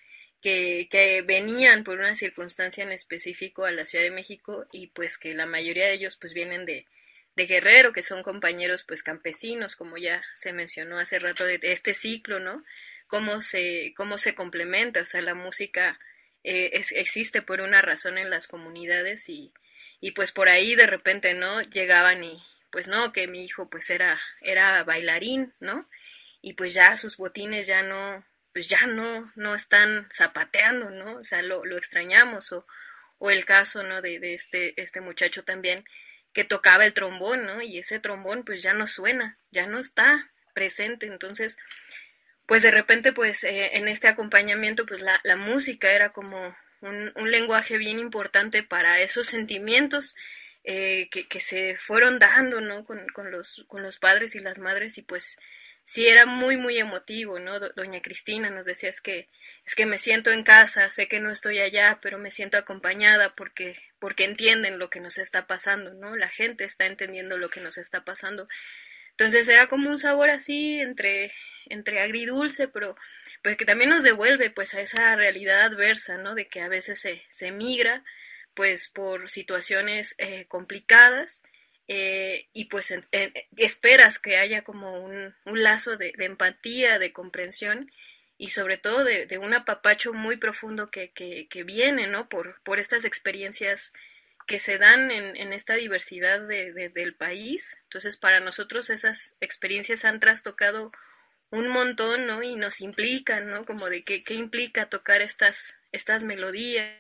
Que, 0.40 0.88
que, 0.90 1.23
venían 1.23 1.85
por 1.85 1.99
una 1.99 2.16
circunstancia 2.16 2.83
en 2.83 2.92
específico 2.92 3.64
a 3.64 3.71
la 3.71 3.87
Ciudad 3.87 4.04
de 4.04 4.11
México 4.11 4.66
y 4.73 4.88
pues 4.88 5.18
que 5.18 5.35
la 5.35 5.47
mayoría 5.47 5.87
de 5.87 5.94
ellos 5.94 6.16
pues 6.16 6.35
vienen 6.35 6.64
de, 6.64 6.87
de 7.37 7.47
Guerrero, 7.47 7.92
que 7.92 8.02
son 8.02 8.23
compañeros 8.23 8.85
pues 8.85 9.02
campesinos, 9.02 9.76
como 9.76 9.97
ya 9.97 10.23
se 10.35 10.52
mencionó 10.52 10.99
hace 10.99 11.18
rato 11.18 11.44
de, 11.44 11.59
este 11.62 11.94
ciclo, 11.94 12.40
¿no? 12.40 12.64
cómo 13.06 13.40
se, 13.40 13.92
cómo 13.97 14.18
se 14.18 14.35
complementa, 14.35 15.02
o 15.02 15.04
sea, 15.04 15.23
la 15.23 15.35
música 15.35 15.99
eh, 16.42 16.71
existe 16.92 17.42
por 17.42 17.61
una 17.61 17.83
razón 17.83 18.18
en 18.18 18.30
las 18.30 18.49
comunidades 18.49 19.28
y, 19.28 19.52
y 20.00 20.12
pues 20.12 20.33
por 20.33 20.49
ahí 20.49 20.75
de 20.75 20.87
repente, 20.87 21.35
¿no? 21.35 21.61
Llegaban 21.62 22.25
y 22.25 22.42
pues 22.71 22.88
no, 22.88 23.12
que 23.12 23.28
mi 23.28 23.44
hijo 23.44 23.71
pues 23.71 23.88
era, 23.90 24.21
era 24.40 24.83
bailarín, 24.85 25.52
¿no? 25.61 25.88
Y 26.46 26.52
pues 26.52 26.74
ya 26.74 26.94
sus 26.98 27.16
botines 27.16 27.66
ya 27.66 27.82
no, 27.82 28.22
pues 28.52 28.68
ya 28.68 28.86
no, 28.86 29.32
no 29.34 29.54
están 29.54 30.06
zapateando, 30.14 30.90
¿no? 30.90 31.16
O 31.16 31.24
sea, 31.24 31.40
lo, 31.40 31.64
lo 31.64 31.78
extrañamos 31.78 32.52
o, 32.52 32.66
o 33.16 33.30
el 33.30 33.46
caso, 33.46 33.82
¿no? 33.82 34.02
De, 34.02 34.20
de 34.20 34.34
este, 34.34 34.78
este 34.78 35.00
muchacho 35.00 35.42
también 35.42 35.86
que 36.34 36.44
tocaba 36.44 36.84
el 36.84 36.92
trombón, 36.92 37.46
¿no? 37.46 37.62
Y 37.62 37.78
ese 37.78 37.98
trombón 37.98 38.44
pues 38.44 38.62
ya 38.62 38.74
no 38.74 38.86
suena, 38.86 39.38
ya 39.52 39.66
no 39.66 39.78
está 39.78 40.32
presente, 40.52 41.06
entonces 41.06 41.56
pues 42.44 42.62
de 42.62 42.70
repente 42.70 43.14
pues 43.14 43.42
eh, 43.44 43.78
en 43.78 43.88
este 43.88 44.08
acompañamiento 44.08 44.84
pues 44.84 45.00
la, 45.00 45.18
la 45.24 45.36
música 45.36 45.92
era 45.92 46.10
como 46.10 46.54
un, 46.82 47.10
un, 47.16 47.30
lenguaje 47.30 47.78
bien 47.78 47.98
importante 47.98 48.62
para 48.62 49.00
esos 49.00 49.28
sentimientos 49.28 50.14
eh, 50.62 51.08
que, 51.10 51.26
que, 51.26 51.40
se 51.40 51.78
fueron 51.78 52.18
dando 52.18 52.60
¿no? 52.60 52.84
con, 52.84 53.06
con, 53.14 53.30
los, 53.30 53.64
con 53.66 53.82
los 53.82 53.98
padres 53.98 54.34
y 54.34 54.40
las 54.40 54.58
madres 54.58 54.98
y 54.98 55.02
pues 55.02 55.38
sí 55.85 56.09
era 56.09 56.26
muy 56.26 56.57
muy 56.57 56.79
emotivo, 56.79 57.38
¿no? 57.38 57.59
Doña 57.61 58.00
Cristina 58.00 58.50
nos 58.50 58.67
decía 58.67 58.88
es 58.88 59.00
que 59.00 59.29
es 59.67 59.75
que 59.75 59.87
me 59.87 59.99
siento 59.99 60.31
en 60.31 60.43
casa, 60.43 60.91
sé 60.91 61.09
que 61.09 61.21
no 61.21 61.31
estoy 61.31 61.61
allá, 61.61 61.99
pero 62.03 62.19
me 62.19 62.31
siento 62.31 62.57
acompañada 62.59 63.35
porque 63.37 63.79
porque 64.00 64.25
entienden 64.25 64.79
lo 64.79 64.91
que 64.91 65.00
nos 65.00 65.19
está 65.19 65.47
pasando, 65.47 65.95
¿no? 65.95 66.11
La 66.11 66.29
gente 66.29 66.64
está 66.64 66.87
entendiendo 66.87 67.38
lo 67.38 67.49
que 67.49 67.61
nos 67.61 67.79
está 67.79 68.05
pasando. 68.05 68.49
Entonces 69.11 69.49
era 69.49 69.69
como 69.69 69.91
un 69.91 69.99
sabor 69.99 70.31
así 70.31 70.81
entre 70.81 71.33
entre 71.67 72.00
agridulce, 72.00 72.69
pero 72.69 72.97
pues 73.43 73.57
que 73.57 73.64
también 73.64 73.91
nos 73.91 74.03
devuelve 74.03 74.50
pues 74.50 74.75
a 74.75 74.81
esa 74.81 75.14
realidad 75.17 75.62
adversa, 75.62 76.17
¿no? 76.19 76.35
De 76.35 76.49
que 76.49 76.61
a 76.61 76.69
veces 76.69 77.00
se, 77.00 77.23
se 77.31 77.50
migra 77.53 78.05
pues 78.55 78.88
por 78.88 79.29
situaciones 79.31 80.14
eh, 80.19 80.47
complicadas 80.49 81.43
eh, 81.87 82.49
y 82.53 82.67
pues 82.67 82.95
esperas 83.57 84.19
que 84.19 84.37
haya 84.37 84.62
como 84.62 85.05
un, 85.05 85.35
un 85.45 85.62
lazo 85.62 85.97
de, 85.97 86.12
de, 86.17 86.25
empatía, 86.25 86.99
de 86.99 87.12
comprensión 87.12 87.91
y 88.38 88.49
sobre 88.49 88.79
todo 88.79 89.05
de, 89.05 89.26
de 89.26 89.38
un 89.38 89.55
apapacho 89.55 90.12
muy 90.12 90.37
profundo 90.37 90.91
que, 90.91 91.11
que, 91.12 91.47
que, 91.49 91.62
viene, 91.62 92.09
¿no? 92.09 92.29
Por, 92.29 92.61
por 92.62 92.79
estas 92.81 93.05
experiencias 93.05 93.93
que 94.47 94.59
se 94.59 94.79
dan 94.79 95.11
en, 95.11 95.37
en 95.37 95.53
esta 95.53 95.75
diversidad 95.75 96.41
de, 96.41 96.91
del 96.91 97.14
país. 97.14 97.79
Entonces, 97.85 98.17
para 98.17 98.41
nosotros 98.41 98.91
esas 98.91 99.37
experiencias 99.41 100.05
han 100.05 100.21
trastocado 100.21 100.91
un 101.50 101.69
montón, 101.69 102.26
¿no? 102.26 102.43
Y 102.43 102.57
nos 102.57 102.81
implican, 102.81 103.47
¿no? 103.49 103.64
Como 103.64 103.87
de 103.87 104.03
qué, 104.05 104.25
qué 104.25 104.35
implica 104.35 104.88
tocar 104.88 105.23
estas, 105.23 105.79
estas 105.93 106.25
melodías, 106.25 106.97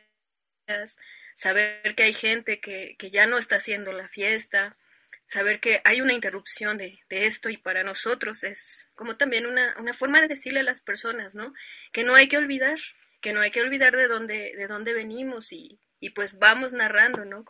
saber 1.34 1.94
que 1.94 2.04
hay 2.04 2.14
gente 2.14 2.60
que, 2.60 2.96
que, 2.98 3.10
ya 3.10 3.26
no 3.26 3.38
está 3.38 3.56
haciendo 3.56 3.92
la 3.92 4.08
fiesta, 4.08 4.76
saber 5.24 5.60
que 5.60 5.80
hay 5.84 6.00
una 6.00 6.12
interrupción 6.12 6.78
de, 6.78 7.00
de, 7.08 7.26
esto 7.26 7.50
y 7.50 7.56
para 7.56 7.82
nosotros 7.82 8.44
es 8.44 8.88
como 8.94 9.16
también 9.16 9.46
una, 9.46 9.74
una 9.78 9.94
forma 9.94 10.20
de 10.20 10.28
decirle 10.28 10.60
a 10.60 10.64
las 10.64 10.80
personas, 10.80 11.34
¿no? 11.34 11.52
Que 11.92 12.04
no 12.04 12.14
hay 12.14 12.28
que 12.28 12.36
olvidar, 12.36 12.78
que 13.20 13.32
no 13.32 13.40
hay 13.40 13.50
que 13.50 13.60
olvidar 13.60 13.96
de 13.96 14.06
dónde, 14.06 14.54
de 14.56 14.66
dónde 14.66 14.92
venimos 14.92 15.52
y, 15.52 15.80
y 16.00 16.10
pues 16.10 16.38
vamos 16.38 16.72
narrando, 16.72 17.24
¿no? 17.24 17.44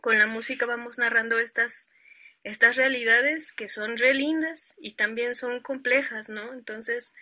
Con 0.00 0.18
la 0.18 0.26
música 0.26 0.66
vamos 0.66 0.98
narrando 0.98 1.38
estas, 1.38 1.90
estas 2.42 2.76
realidades 2.76 3.52
que 3.52 3.68
son 3.68 3.98
re 3.98 4.14
lindas 4.14 4.74
y 4.78 4.92
también 4.94 5.34
son 5.34 5.60
complejas, 5.60 6.28
¿no? 6.28 6.52
Entonces, 6.54 7.14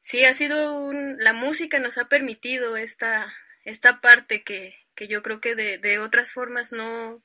sí 0.00 0.24
ha 0.24 0.34
sido 0.34 0.80
un, 0.80 1.16
la 1.18 1.32
música 1.32 1.78
nos 1.78 1.98
ha 1.98 2.08
permitido 2.08 2.76
esta, 2.76 3.32
esta 3.64 4.00
parte 4.00 4.42
que, 4.42 4.74
que 4.98 5.06
yo 5.06 5.22
creo 5.22 5.40
que 5.40 5.54
de, 5.54 5.78
de 5.78 6.00
otras 6.00 6.32
formas 6.32 6.72
no, 6.72 7.22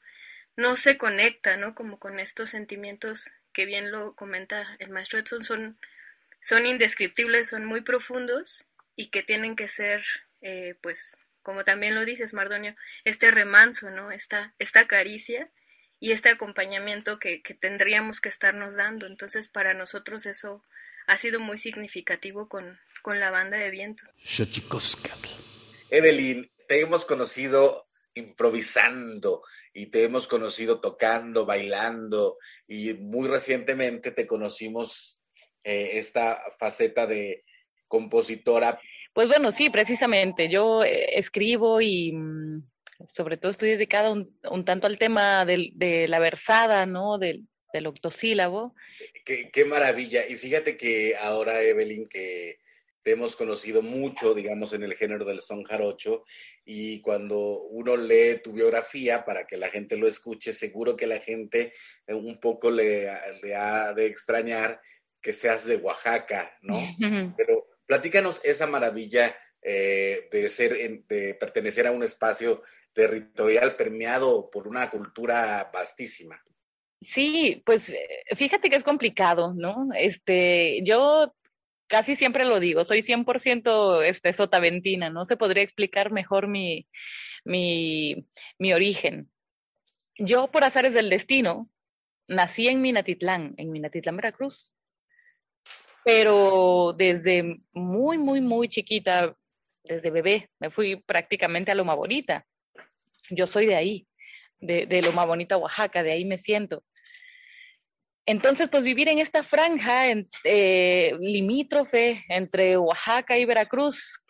no 0.55 0.75
se 0.75 0.95
conecta, 0.95 1.57
¿no? 1.57 1.73
Como 1.73 1.97
con 1.97 2.19
estos 2.19 2.51
sentimientos 2.51 3.31
que 3.51 3.65
bien 3.65 3.91
lo 3.91 4.13
comenta 4.13 4.75
el 4.77 4.91
maestro 4.91 5.17
Edson, 5.17 5.43
son, 5.43 5.79
son 6.39 6.67
indescriptibles, 6.67 7.49
son 7.49 7.65
muy 7.65 7.81
profundos 7.81 8.65
y 8.95 9.07
que 9.07 9.23
tienen 9.23 9.55
que 9.55 9.67
ser, 9.67 10.05
eh, 10.41 10.75
pues, 10.81 11.17
como 11.41 11.63
también 11.63 11.95
lo 11.95 12.05
dices, 12.05 12.35
Mardonio, 12.35 12.75
este 13.05 13.31
remanso, 13.31 13.89
¿no? 13.89 14.11
Esta, 14.11 14.53
esta 14.59 14.85
caricia 14.85 15.49
y 15.99 16.11
este 16.11 16.29
acompañamiento 16.29 17.17
que, 17.17 17.41
que, 17.41 17.55
tendríamos 17.55 18.21
que 18.21 18.29
estarnos 18.29 18.75
dando. 18.75 19.07
Entonces, 19.07 19.47
para 19.47 19.73
nosotros 19.73 20.27
eso 20.27 20.63
ha 21.07 21.17
sido 21.17 21.39
muy 21.39 21.57
significativo 21.57 22.47
con, 22.47 22.79
con 23.01 23.19
la 23.19 23.31
banda 23.31 23.57
de 23.57 23.71
viento. 23.71 24.03
Evelyn, 25.89 26.51
te 26.67 26.81
hemos 26.81 27.05
conocido 27.05 27.87
improvisando 28.15 29.41
y 29.73 29.87
te 29.87 30.03
hemos 30.03 30.27
conocido 30.27 30.79
tocando, 30.79 31.45
bailando 31.45 32.37
y 32.67 32.93
muy 32.93 33.27
recientemente 33.27 34.11
te 34.11 34.27
conocimos 34.27 35.21
eh, 35.63 35.91
esta 35.93 36.41
faceta 36.59 37.07
de 37.07 37.43
compositora. 37.87 38.79
Pues 39.13 39.27
bueno, 39.27 39.51
sí, 39.51 39.69
precisamente. 39.69 40.49
Yo 40.49 40.83
eh, 40.83 41.17
escribo 41.17 41.81
y 41.81 42.11
mm, 42.11 42.63
sobre 43.07 43.37
todo 43.37 43.51
estoy 43.51 43.71
dedicada 43.71 44.11
un, 44.11 44.37
un 44.49 44.65
tanto 44.65 44.87
al 44.87 44.97
tema 44.97 45.45
de 45.45 46.05
la 46.07 46.19
versada, 46.19 46.85
¿no? 46.85 47.17
Del, 47.17 47.47
del 47.73 47.87
octosílabo. 47.87 48.75
Qué, 49.25 49.49
qué, 49.51 49.65
maravilla. 49.65 50.25
Y 50.27 50.35
fíjate 50.35 50.77
que 50.77 51.15
ahora, 51.17 51.61
Evelyn, 51.61 52.07
que 52.07 52.59
te 53.03 53.11
hemos 53.11 53.35
conocido 53.35 53.81
mucho, 53.81 54.33
digamos, 54.33 54.73
en 54.73 54.83
el 54.83 54.95
género 54.95 55.25
del 55.25 55.41
son 55.41 55.63
jarocho, 55.63 56.23
y 56.65 57.01
cuando 57.01 57.61
uno 57.63 57.97
lee 57.97 58.39
tu 58.41 58.53
biografía 58.53 59.25
para 59.25 59.45
que 59.45 59.57
la 59.57 59.69
gente 59.69 59.97
lo 59.97 60.07
escuche, 60.07 60.53
seguro 60.53 60.95
que 60.95 61.07
la 61.07 61.19
gente 61.19 61.73
eh, 62.07 62.13
un 62.13 62.39
poco 62.39 62.71
le, 62.71 63.09
le 63.41 63.55
ha 63.55 63.93
de 63.93 64.05
extrañar 64.05 64.79
que 65.21 65.33
seas 65.33 65.65
de 65.65 65.77
Oaxaca, 65.77 66.57
¿no? 66.61 66.79
Pero 67.37 67.67
platícanos 67.85 68.41
esa 68.43 68.67
maravilla 68.67 69.35
eh, 69.61 70.27
de 70.31 70.49
ser, 70.49 71.03
de 71.07 71.35
pertenecer 71.35 71.87
a 71.87 71.91
un 71.91 72.03
espacio 72.03 72.63
territorial 72.93 73.75
permeado 73.75 74.49
por 74.49 74.67
una 74.67 74.89
cultura 74.89 75.69
vastísima. 75.73 76.41
Sí, 77.01 77.61
pues 77.65 77.89
eh, 77.89 78.23
fíjate 78.35 78.69
que 78.69 78.75
es 78.75 78.83
complicado, 78.83 79.53
¿no? 79.53 79.89
Este, 79.95 80.81
yo 80.83 81.33
casi 81.87 82.15
siempre 82.15 82.45
lo 82.45 82.59
digo, 82.59 82.85
soy 82.85 83.01
100% 83.01 84.03
este, 84.03 84.33
sotaventina, 84.33 85.09
no 85.09 85.25
se 85.25 85.37
podría 85.37 85.63
explicar 85.63 86.11
mejor 86.11 86.47
mi, 86.47 86.87
mi, 87.45 88.27
mi 88.57 88.73
origen. 88.73 89.29
Yo, 90.17 90.51
por 90.51 90.63
azares 90.63 90.93
del 90.93 91.09
destino, 91.09 91.69
nací 92.27 92.67
en 92.67 92.81
Minatitlán, 92.81 93.53
en 93.57 93.71
Minatitlán, 93.71 94.17
Veracruz. 94.17 94.71
Pero 96.05 96.93
desde 96.97 97.61
muy, 97.71 98.17
muy, 98.17 98.41
muy 98.41 98.67
chiquita, 98.67 99.35
desde 99.83 100.11
bebé, 100.11 100.49
me 100.59 100.69
fui 100.69 100.97
prácticamente 100.97 101.71
a 101.71 101.75
Loma 101.75 101.95
Bonita 101.95 102.45
yo 103.29 103.47
soy 103.47 103.65
de 103.65 103.75
ahí, 103.75 104.07
de, 104.59 104.85
de 104.85 105.01
Loma 105.01 105.25
Bonita, 105.25 105.57
Oaxaca, 105.57 106.03
de 106.03 106.11
ahí 106.11 106.25
me 106.25 106.37
siento. 106.37 106.83
Entonces, 108.25 108.69
pues 108.69 108.83
vivir 108.83 109.09
en 109.09 109.19
esta 109.19 109.43
franja 109.43 110.09
en, 110.09 110.29
eh, 110.45 111.15
limítrofe 111.19 112.23
entre 112.29 112.77
Oaxaca 112.77 113.37
y 113.37 113.45
Veracruz, 113.45 114.23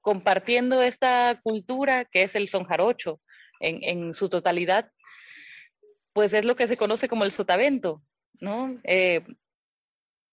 compartiendo 0.00 0.82
esta 0.82 1.40
cultura 1.42 2.04
que 2.04 2.24
es 2.24 2.34
el 2.34 2.48
son 2.48 2.64
jarocho 2.64 3.20
en, 3.60 4.14
su 4.14 4.28
totalidad, 4.28 4.90
pues 6.12 6.32
es 6.32 6.44
lo 6.44 6.56
que 6.56 6.66
se 6.66 6.76
conoce 6.76 7.08
como 7.08 7.24
el 7.24 7.32
sotavento, 7.32 8.02
¿no? 8.40 8.80
Eh, 8.84 9.22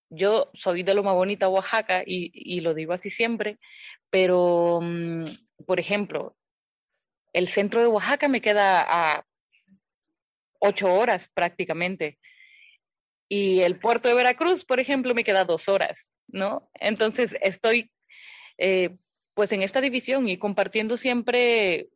yo 0.09 0.49
soy 0.53 0.83
de 0.83 0.93
Loma 0.93 1.13
Bonita, 1.13 1.49
Oaxaca, 1.49 2.03
y, 2.05 2.59
lo 2.61 2.73
digo 2.73 2.93
así 2.93 3.09
siempre, 3.09 3.59
pero, 4.09 4.77
um, 4.77 5.25
por 5.65 5.79
ejemplo, 5.79 6.35
el 7.33 7.47
centro 7.47 7.81
de 7.81 7.87
Oaxaca 7.87 8.27
me 8.27 8.41
queda 8.41 8.85
a 8.87 9.25
ocho 10.59 10.93
horas 10.93 11.29
prácticamente. 11.33 12.17
Y 13.27 13.61
el 13.61 13.79
puerto 13.79 14.07
de 14.07 14.13
Veracruz, 14.13 14.65
por 14.65 14.79
ejemplo, 14.79 15.15
me 15.15 15.23
queda 15.23 15.45
dos 15.45 15.67
horas, 15.67 16.11
¿no? 16.27 16.69
Entonces 16.75 17.35
estoy 17.41 17.91
eh, 18.57 18.97
pues 19.33 19.51
en 19.51 19.61
esta 19.61 19.81
división 19.81 20.29
y 20.29 20.37
compartiendo 20.37 20.97
siempre 20.97 21.89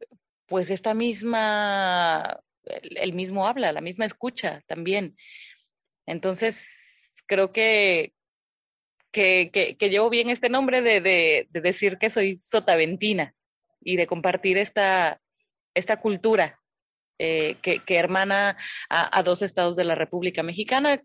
pues 0.47 0.69
esta 0.71 0.93
misma, 0.93 2.39
el, 2.63 3.13
mismo 3.13 3.47
habla, 3.47 3.71
la 3.71 3.81
misma 3.81 4.05
escucha 4.05 4.63
también. 4.67 5.15
Entonces 6.07 6.67
creo 7.27 7.51
que, 7.51 8.13
que, 9.11 9.51
que, 9.77 9.89
llevo 9.89 10.09
bien 10.09 10.29
este 10.29 10.49
nombre 10.49 10.81
de, 10.81 11.01
de, 11.01 11.47
de 11.49 11.61
decir 11.61 11.99
que 11.99 12.09
soy 12.09 12.37
sotaventina 12.37 13.35
y 13.81 13.95
de 13.95 14.07
compartir 14.07 14.57
esta, 14.57 15.21
esta 15.75 15.97
cultura 16.01 16.59
eh, 17.19 17.57
que, 17.61 17.79
que, 17.79 17.97
hermana 17.97 18.57
a, 18.89 19.23
dos 19.23 19.41
estados 19.41 19.75
de 19.75 19.83
la 19.83 19.95
República 19.95 20.41
Mexicana, 20.41 21.03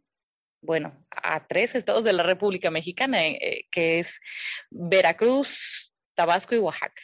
bueno, 0.64 1.06
a 1.10 1.46
tres 1.46 1.74
estados 1.74 2.04
de 2.04 2.12
la 2.12 2.22
República 2.22 2.70
Mexicana, 2.70 3.26
eh, 3.26 3.66
que 3.70 4.00
es 4.00 4.20
Veracruz, 4.70 5.92
Tabasco 6.14 6.54
y 6.54 6.58
Oaxaca. 6.58 7.02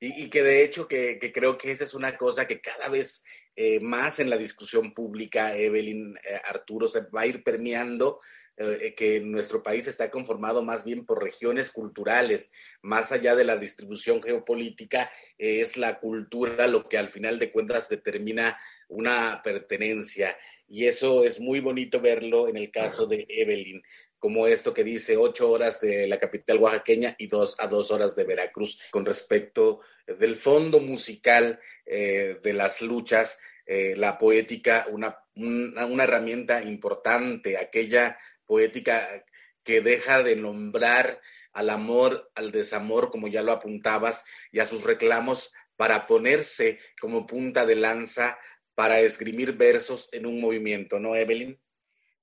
Y, 0.00 0.30
que 0.30 0.44
de 0.44 0.62
hecho 0.62 0.86
que, 0.86 1.18
creo 1.34 1.58
que 1.58 1.72
esa 1.72 1.82
es 1.82 1.92
una 1.92 2.16
cosa 2.16 2.46
que 2.46 2.60
cada 2.60 2.88
vez 2.88 3.24
eh, 3.56 3.80
más 3.80 4.20
en 4.20 4.30
la 4.30 4.36
discusión 4.36 4.94
pública, 4.94 5.56
Evelyn, 5.56 6.16
eh, 6.16 6.40
Arturo, 6.44 6.86
se 6.86 7.00
va 7.08 7.22
a 7.22 7.26
ir 7.26 7.42
permeando 7.42 8.20
eh, 8.56 8.94
que 8.96 9.20
nuestro 9.20 9.60
país 9.60 9.88
está 9.88 10.08
conformado 10.08 10.62
más 10.62 10.84
bien 10.84 11.04
por 11.04 11.20
regiones 11.20 11.70
culturales, 11.70 12.52
más 12.80 13.10
allá 13.10 13.34
de 13.34 13.44
la 13.44 13.56
distribución 13.56 14.22
geopolítica, 14.22 15.10
es 15.36 15.76
la 15.76 15.98
cultura 15.98 16.68
lo 16.68 16.88
que 16.88 16.98
al 16.98 17.08
final 17.08 17.40
de 17.40 17.50
cuentas 17.50 17.88
determina 17.88 18.56
una 18.86 19.40
pertenencia. 19.42 20.36
Y 20.68 20.86
eso 20.86 21.24
es 21.24 21.40
muy 21.40 21.60
bonito 21.60 22.00
verlo 22.00 22.48
en 22.48 22.56
el 22.56 22.70
caso 22.70 23.06
de 23.06 23.26
Evelyn 23.28 23.82
como 24.18 24.46
esto 24.46 24.74
que 24.74 24.84
dice 24.84 25.16
ocho 25.16 25.50
horas 25.50 25.80
de 25.80 26.06
la 26.08 26.18
capital 26.18 26.58
oaxaqueña 26.58 27.14
y 27.18 27.28
dos 27.28 27.56
a 27.60 27.68
dos 27.68 27.90
horas 27.90 28.16
de 28.16 28.24
Veracruz 28.24 28.80
con 28.90 29.04
respecto 29.04 29.80
del 30.06 30.36
fondo 30.36 30.80
musical 30.80 31.60
eh, 31.86 32.38
de 32.42 32.52
las 32.52 32.82
luchas, 32.82 33.38
eh, 33.66 33.94
la 33.96 34.18
poética, 34.18 34.86
una, 34.90 35.18
una, 35.34 36.04
herramienta 36.04 36.62
importante, 36.62 37.58
aquella 37.58 38.18
poética 38.44 39.24
que 39.62 39.80
deja 39.80 40.22
de 40.22 40.36
nombrar 40.36 41.20
al 41.52 41.70
amor, 41.70 42.30
al 42.34 42.50
desamor, 42.50 43.10
como 43.10 43.28
ya 43.28 43.42
lo 43.42 43.52
apuntabas, 43.52 44.24
y 44.50 44.60
a 44.60 44.64
sus 44.64 44.84
reclamos 44.84 45.52
para 45.76 46.06
ponerse 46.06 46.78
como 47.00 47.26
punta 47.26 47.66
de 47.66 47.76
lanza 47.76 48.38
para 48.78 49.00
esgrimir 49.00 49.54
versos 49.54 50.08
en 50.12 50.24
un 50.24 50.40
movimiento, 50.40 51.00
¿no, 51.00 51.16
Evelyn? 51.16 51.58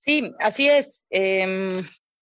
Sí, 0.05 0.31
así 0.39 0.69
es. 0.69 1.03
Em, 1.09 1.73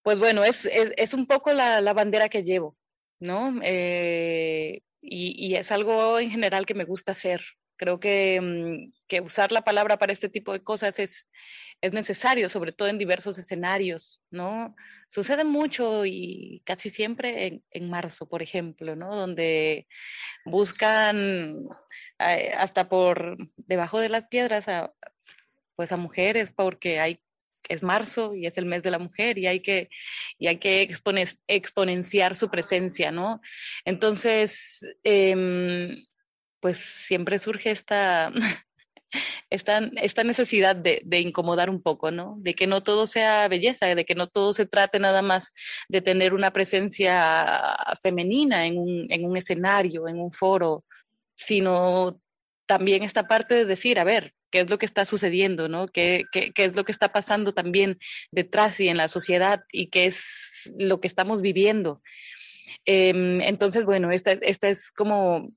pues 0.02 0.18
bueno, 0.18 0.44
es, 0.44 0.68
es, 0.74 1.14
un 1.14 1.28
poco 1.28 1.54
la, 1.54 1.82
la, 1.82 1.94
bandera 1.94 2.30
que 2.30 2.42
llevo, 2.42 2.76
¿no? 3.20 3.60
Eh, 3.62 4.82
y, 5.02 5.36
y, 5.38 5.56
es 5.56 5.72
algo 5.72 6.18
en 6.18 6.32
general 6.32 6.66
que 6.66 6.74
me 6.74 6.84
gusta 6.84 7.12
hacer. 7.12 7.44
Creo 7.76 8.00
que, 8.00 8.42
mm, 8.42 8.92
que, 9.08 9.22
usar 9.22 9.52
la 9.52 9.64
palabra 9.64 10.00
para 10.00 10.14
este 10.14 10.30
tipo 10.30 10.52
de 10.52 10.64
cosas 10.64 10.98
es, 10.98 11.30
es 11.84 11.92
necesario, 11.92 12.48
sobre 12.48 12.72
todo 12.72 12.88
en 12.88 12.98
diversos 12.98 13.38
escenarios, 13.38 14.22
¿no? 14.32 14.74
Sucede 15.10 15.44
mucho 15.44 16.06
y 16.06 16.62
casi 16.64 16.90
siempre 16.90 17.46
en, 17.46 17.64
en 17.72 17.90
marzo, 17.90 18.26
por 18.26 18.42
ejemplo, 18.42 18.96
¿no? 18.96 19.14
Donde 19.14 19.86
buscan 20.46 21.68
eh, 22.20 22.54
hasta 22.58 22.88
por 22.88 23.36
debajo 23.58 24.00
de 24.00 24.08
las 24.08 24.28
piedras 24.30 24.66
a, 24.70 24.94
pues 25.76 25.92
a 25.92 25.98
mujeres 25.98 26.54
porque 26.56 27.02
hay 27.02 27.20
es 27.68 27.84
marzo 27.84 28.34
y 28.34 28.46
es 28.48 28.58
el 28.58 28.66
mes 28.66 28.84
de 28.84 28.92
la 28.92 29.00
mujer 29.00 29.38
y 29.38 29.48
hay 29.48 29.60
que, 29.60 29.90
y 30.38 30.48
hay 30.48 30.60
que 30.60 30.90
exponenciar 31.48 32.36
su 32.36 32.50
presencia, 32.50 33.12
¿no? 33.12 33.42
Entonces, 33.86 34.86
em, 35.04 36.06
pues 36.60 36.78
siempre 36.78 37.40
surge 37.40 37.72
esta, 37.72 38.32
esta, 39.50 39.80
esta 40.02 40.24
necesidad 40.24 40.76
de, 40.76 41.02
incomodar 41.20 41.70
un 41.70 41.82
poco, 41.82 42.12
¿no? 42.12 42.36
De 42.40 42.56
que 42.56 42.68
no 42.68 42.84
todo 42.84 43.08
sea 43.08 43.48
belleza, 43.48 43.88
de 43.88 44.06
que 44.06 44.16
no 44.16 44.28
todo 44.28 44.54
se 44.54 44.66
trate 44.66 45.00
nada 45.00 45.22
más 45.22 45.54
de 45.90 46.02
tener 46.02 46.34
una 46.34 46.52
presencia 46.52 47.76
femenina 48.02 48.66
en 48.66 48.78
un, 48.78 49.06
en 49.10 49.26
un 49.26 49.38
escenario, 49.38 50.08
en 50.08 50.20
un 50.20 50.32
foro, 50.32 50.84
sino 51.36 52.20
también 52.66 53.04
esta 53.04 53.28
parte 53.28 53.56
de 53.56 53.66
decir, 53.66 54.00
a 54.00 54.04
ver, 54.04 54.34
qué 54.54 54.62
es 54.62 54.70
lo 54.70 54.78
que 54.78 54.86
está 54.86 55.06
sucediendo, 55.06 55.68
¿no? 55.68 55.88
¿Qué, 55.88 56.24
qué, 56.32 56.52
es 56.56 56.76
lo 56.76 56.84
que 56.86 56.92
está 56.92 57.12
pasando 57.12 57.54
también 57.54 57.98
detrás 58.32 58.80
y 58.80 58.88
en 58.88 58.98
la 58.98 59.08
sociedad 59.08 59.64
y 59.72 59.88
qué 59.88 60.06
es 60.06 60.74
lo 60.78 61.02
que 61.02 61.08
estamos 61.08 61.42
viviendo. 61.42 62.02
Eh, 62.86 63.40
entonces, 63.44 63.86
bueno, 63.86 64.12
esta, 64.12 64.34
esta 64.34 64.70
es 64.70 64.92
como 64.92 65.52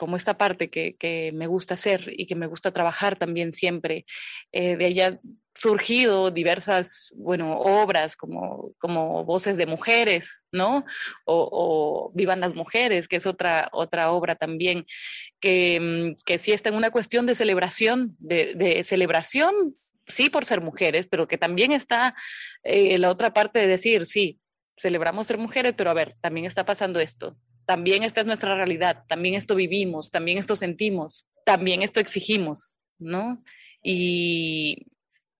como 0.00 0.16
esta 0.16 0.38
parte 0.38 0.70
que, 0.70 0.96
que, 0.96 1.30
me 1.34 1.46
gusta 1.46 1.74
hacer 1.74 2.10
y 2.16 2.24
que 2.24 2.34
me 2.34 2.46
gusta 2.46 2.72
trabajar 2.72 3.18
también 3.18 3.52
siempre. 3.52 4.06
Eh, 4.50 4.76
de 4.76 4.86
ella 4.86 5.20
surgido 5.54 6.30
diversas, 6.30 7.12
bueno, 7.18 7.58
obras 7.58 8.16
como, 8.16 8.72
como 8.78 9.26
Voces 9.26 9.58
de 9.58 9.66
Mujeres, 9.66 10.42
¿no? 10.52 10.86
O, 11.26 11.48
o, 11.52 12.12
Vivan 12.14 12.40
las 12.40 12.54
Mujeres, 12.54 13.08
que 13.08 13.16
es 13.16 13.26
otra, 13.26 13.68
otra 13.72 14.10
obra 14.10 14.36
también, 14.36 14.86
que, 15.38 16.14
que 16.24 16.38
sí 16.38 16.52
está 16.52 16.70
en 16.70 16.76
una 16.76 16.90
cuestión 16.90 17.26
de 17.26 17.34
celebración, 17.34 18.16
de, 18.20 18.54
de 18.54 18.82
celebración, 18.84 19.76
sí 20.08 20.30
por 20.30 20.46
ser 20.46 20.62
mujeres, 20.62 21.08
pero 21.10 21.28
que 21.28 21.36
también 21.36 21.72
está 21.72 22.14
eh, 22.62 22.96
la 22.96 23.10
otra 23.10 23.34
parte 23.34 23.58
de 23.58 23.66
decir, 23.66 24.06
sí, 24.06 24.40
celebramos 24.78 25.26
ser 25.26 25.36
mujeres, 25.36 25.74
pero 25.76 25.90
a 25.90 25.94
ver, 25.94 26.16
también 26.22 26.46
está 26.46 26.64
pasando 26.64 27.00
esto, 27.00 27.36
también 27.70 28.02
esta 28.02 28.22
es 28.22 28.26
nuestra 28.26 28.56
realidad, 28.56 29.04
también 29.06 29.36
esto 29.36 29.54
vivimos, 29.54 30.10
también 30.10 30.38
esto 30.38 30.56
sentimos, 30.56 31.28
también 31.44 31.82
esto 31.82 32.00
exigimos, 32.00 32.78
¿no? 32.98 33.44
Y 33.80 34.88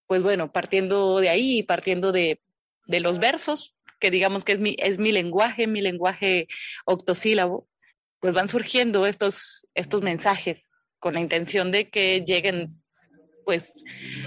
pues 0.06 0.22
bueno, 0.22 0.52
partiendo 0.52 1.18
de 1.18 1.28
ahí, 1.28 1.64
partiendo 1.64 2.12
de, 2.12 2.40
de 2.86 3.00
los 3.00 3.18
versos, 3.18 3.74
que 3.98 4.12
digamos 4.12 4.44
que 4.44 4.52
es 4.52 4.60
mi, 4.60 4.76
es 4.78 5.00
mi 5.00 5.10
lenguaje, 5.10 5.66
mi 5.66 5.80
lenguaje 5.80 6.46
octosílabo, 6.84 7.68
pues 8.20 8.32
van 8.32 8.48
surgiendo 8.48 9.06
estos, 9.06 9.66
estos 9.74 10.00
mensajes 10.00 10.70
con 11.00 11.14
la 11.14 11.20
intención 11.20 11.72
de 11.72 11.90
que 11.90 12.22
lleguen, 12.24 12.80
pues, 13.44 13.72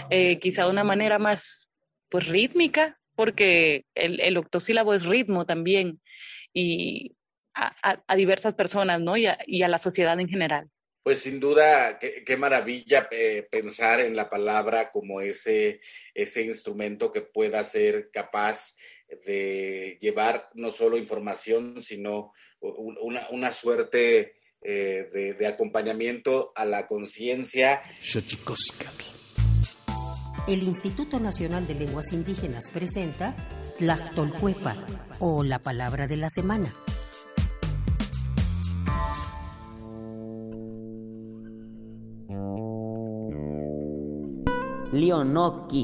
eh, 0.09 0.39
quizá 0.39 0.65
de 0.65 0.71
una 0.71 0.83
manera 0.83 1.19
más, 1.19 1.69
pues, 2.09 2.27
rítmica, 2.27 2.99
porque 3.15 3.85
el, 3.95 4.19
el 4.19 4.35
octosílabo 4.35 4.93
es 4.93 5.05
ritmo 5.05 5.45
también, 5.45 6.01
y 6.53 7.15
a, 7.55 8.15
diversas 8.15 8.53
personas, 8.53 8.99
¿no? 8.99 9.17
Y 9.17 9.27
a, 9.27 9.37
y 9.45 9.63
a, 9.63 9.67
la 9.67 9.79
sociedad 9.79 10.19
en 10.19 10.27
general. 10.27 10.69
Pues 11.03 11.19
sin 11.19 11.39
duda, 11.39 11.99
qué, 11.99 12.23
qué 12.25 12.37
maravilla 12.37 13.07
eh, 13.11 13.45
pensar 13.51 13.99
en 13.99 14.15
la 14.15 14.29
palabra 14.29 14.89
como 14.91 15.19
ese, 15.19 15.81
ese 16.13 16.43
instrumento 16.43 17.11
que 17.11 17.21
pueda 17.21 17.61
ser 17.63 18.09
capaz 18.11 18.75
de 19.25 19.97
llevar 20.01 20.49
no 20.53 20.71
solo 20.71 20.97
información, 20.97 21.81
sino 21.81 22.33
una, 22.59 23.27
una 23.29 23.51
suerte 23.51 24.35
eh, 24.61 25.09
de, 25.11 25.33
de, 25.33 25.47
acompañamiento 25.47 26.53
a 26.55 26.63
la 26.63 26.87
conciencia. 26.87 27.81
El 30.47 30.63
Instituto 30.63 31.19
Nacional 31.19 31.67
de 31.67 31.75
Lenguas 31.75 32.13
Indígenas 32.13 32.71
presenta 32.71 33.35
Tlactolcuepa 33.77 34.77
o 35.19 35.43
la 35.43 35.59
palabra 35.59 36.07
de 36.07 36.17
la 36.17 36.29
semana. 36.29 36.73
Leonoki. 44.93 45.83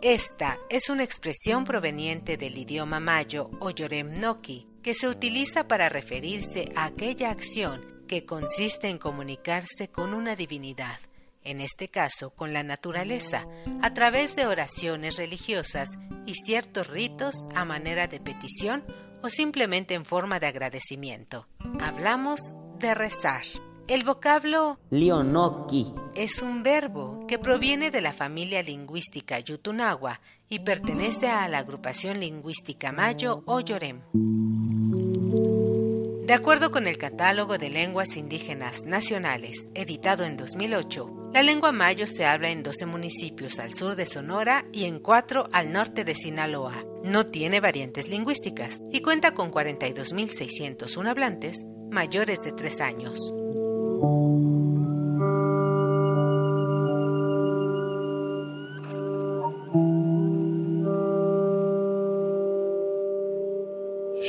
Esta 0.00 0.60
es 0.70 0.88
una 0.88 1.02
expresión 1.02 1.64
proveniente 1.64 2.36
del 2.36 2.56
idioma 2.56 3.00
mayo 3.00 3.50
o 3.58 3.70
Yoremnoki, 3.70 4.68
que 4.80 4.94
se 4.94 5.08
utiliza 5.08 5.66
para 5.66 5.88
referirse 5.88 6.70
a 6.76 6.84
aquella 6.84 7.30
acción 7.30 8.04
que 8.06 8.24
consiste 8.24 8.88
en 8.88 8.98
comunicarse 8.98 9.88
con 9.88 10.14
una 10.14 10.36
divinidad, 10.36 11.00
en 11.42 11.60
este 11.60 11.88
caso 11.88 12.30
con 12.30 12.52
la 12.52 12.62
naturaleza, 12.62 13.44
a 13.82 13.92
través 13.92 14.36
de 14.36 14.46
oraciones 14.46 15.16
religiosas 15.16 15.88
y 16.24 16.34
ciertos 16.34 16.86
ritos 16.86 17.34
a 17.56 17.64
manera 17.64 18.06
de 18.06 18.20
petición 18.20 18.84
o 19.20 19.30
simplemente 19.30 19.94
en 19.94 20.04
forma 20.04 20.38
de 20.38 20.46
agradecimiento. 20.46 21.48
Hablamos 21.80 22.38
de 22.78 22.94
rezar. 22.94 23.42
El 23.88 24.04
vocablo 24.04 24.78
Leonoki 24.90 25.92
es 26.16 26.42
un 26.42 26.62
verbo 26.62 27.26
que 27.26 27.38
proviene 27.38 27.90
de 27.90 28.00
la 28.00 28.12
familia 28.12 28.62
lingüística 28.62 29.38
Yutunagua 29.38 30.20
y 30.48 30.60
pertenece 30.60 31.28
a 31.28 31.48
la 31.48 31.58
agrupación 31.58 32.20
lingüística 32.20 32.92
Mayo 32.92 33.42
o 33.46 33.60
Yorem. 33.60 34.00
De 36.26 36.32
acuerdo 36.32 36.70
con 36.70 36.86
el 36.86 36.96
Catálogo 36.96 37.58
de 37.58 37.68
Lenguas 37.68 38.16
Indígenas 38.16 38.84
Nacionales, 38.84 39.68
editado 39.74 40.24
en 40.24 40.36
2008, 40.36 41.30
la 41.34 41.42
lengua 41.42 41.72
mayo 41.72 42.06
se 42.06 42.24
habla 42.24 42.48
en 42.48 42.62
12 42.62 42.86
municipios 42.86 43.58
al 43.58 43.74
sur 43.74 43.94
de 43.94 44.06
Sonora 44.06 44.64
y 44.72 44.84
en 44.84 45.00
4 45.00 45.48
al 45.52 45.72
norte 45.72 46.04
de 46.04 46.14
Sinaloa. 46.14 46.84
No 47.02 47.26
tiene 47.26 47.60
variantes 47.60 48.08
lingüísticas 48.08 48.80
y 48.90 49.02
cuenta 49.02 49.34
con 49.34 49.50
42.601 49.50 51.08
hablantes 51.08 51.66
mayores 51.90 52.40
de 52.40 52.52
3 52.52 52.80
años. 52.80 53.20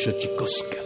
Xochicoscatl. 0.05 0.84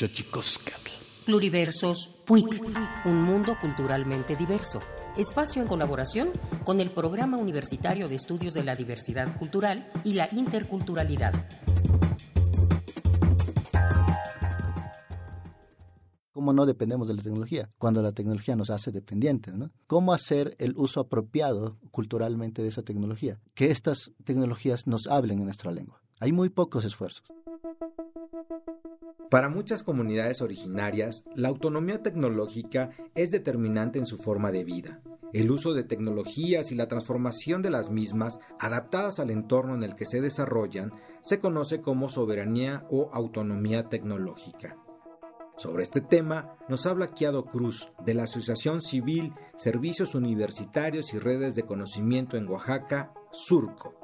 Xochicoscatl. 0.00 0.92
Pluriversos 1.26 2.08
PUIC, 2.24 2.62
un 3.04 3.22
mundo 3.22 3.54
culturalmente 3.60 4.34
diverso. 4.34 4.80
Espacio 5.14 5.60
en 5.60 5.68
colaboración 5.68 6.30
con 6.64 6.80
el 6.80 6.90
Programa 6.90 7.36
Universitario 7.36 8.08
de 8.08 8.14
Estudios 8.14 8.54
de 8.54 8.64
la 8.64 8.76
Diversidad 8.76 9.36
Cultural 9.36 9.86
y 10.02 10.14
la 10.14 10.26
Interculturalidad. 10.32 11.34
¿Cómo 16.32 16.54
no 16.54 16.64
dependemos 16.64 17.06
de 17.06 17.12
la 17.12 17.22
tecnología? 17.22 17.68
Cuando 17.76 18.00
la 18.00 18.12
tecnología 18.12 18.56
nos 18.56 18.70
hace 18.70 18.90
dependientes, 18.90 19.52
¿no? 19.52 19.70
¿Cómo 19.86 20.14
hacer 20.14 20.56
el 20.58 20.78
uso 20.78 21.00
apropiado 21.00 21.76
culturalmente 21.90 22.62
de 22.62 22.68
esa 22.68 22.80
tecnología? 22.80 23.38
Que 23.52 23.70
estas 23.70 24.12
tecnologías 24.24 24.86
nos 24.86 25.08
hablen 25.08 25.40
en 25.40 25.44
nuestra 25.44 25.70
lengua. 25.70 26.00
Hay 26.20 26.32
muy 26.32 26.48
pocos 26.48 26.86
esfuerzos. 26.86 27.24
Para 29.30 29.48
muchas 29.48 29.84
comunidades 29.84 30.42
originarias, 30.42 31.24
la 31.36 31.48
autonomía 31.48 32.02
tecnológica 32.02 32.90
es 33.14 33.30
determinante 33.30 34.00
en 34.00 34.06
su 34.06 34.18
forma 34.18 34.50
de 34.50 34.64
vida. 34.64 35.00
El 35.32 35.52
uso 35.52 35.72
de 35.72 35.84
tecnologías 35.84 36.72
y 36.72 36.74
la 36.74 36.88
transformación 36.88 37.62
de 37.62 37.70
las 37.70 37.90
mismas, 37.90 38.40
adaptadas 38.58 39.20
al 39.20 39.30
entorno 39.30 39.76
en 39.76 39.84
el 39.84 39.94
que 39.94 40.04
se 40.04 40.20
desarrollan, 40.20 40.90
se 41.20 41.38
conoce 41.38 41.80
como 41.80 42.08
soberanía 42.08 42.84
o 42.90 43.08
autonomía 43.12 43.88
tecnológica. 43.88 44.76
Sobre 45.56 45.84
este 45.84 46.00
tema 46.00 46.56
nos 46.68 46.86
habla 46.86 47.14
Kiado 47.14 47.44
Cruz, 47.44 47.92
de 48.04 48.14
la 48.14 48.24
Asociación 48.24 48.82
Civil 48.82 49.32
Servicios 49.56 50.16
Universitarios 50.16 51.14
y 51.14 51.20
Redes 51.20 51.54
de 51.54 51.62
Conocimiento 51.62 52.36
en 52.36 52.48
Oaxaca, 52.48 53.12
Surco. 53.30 53.99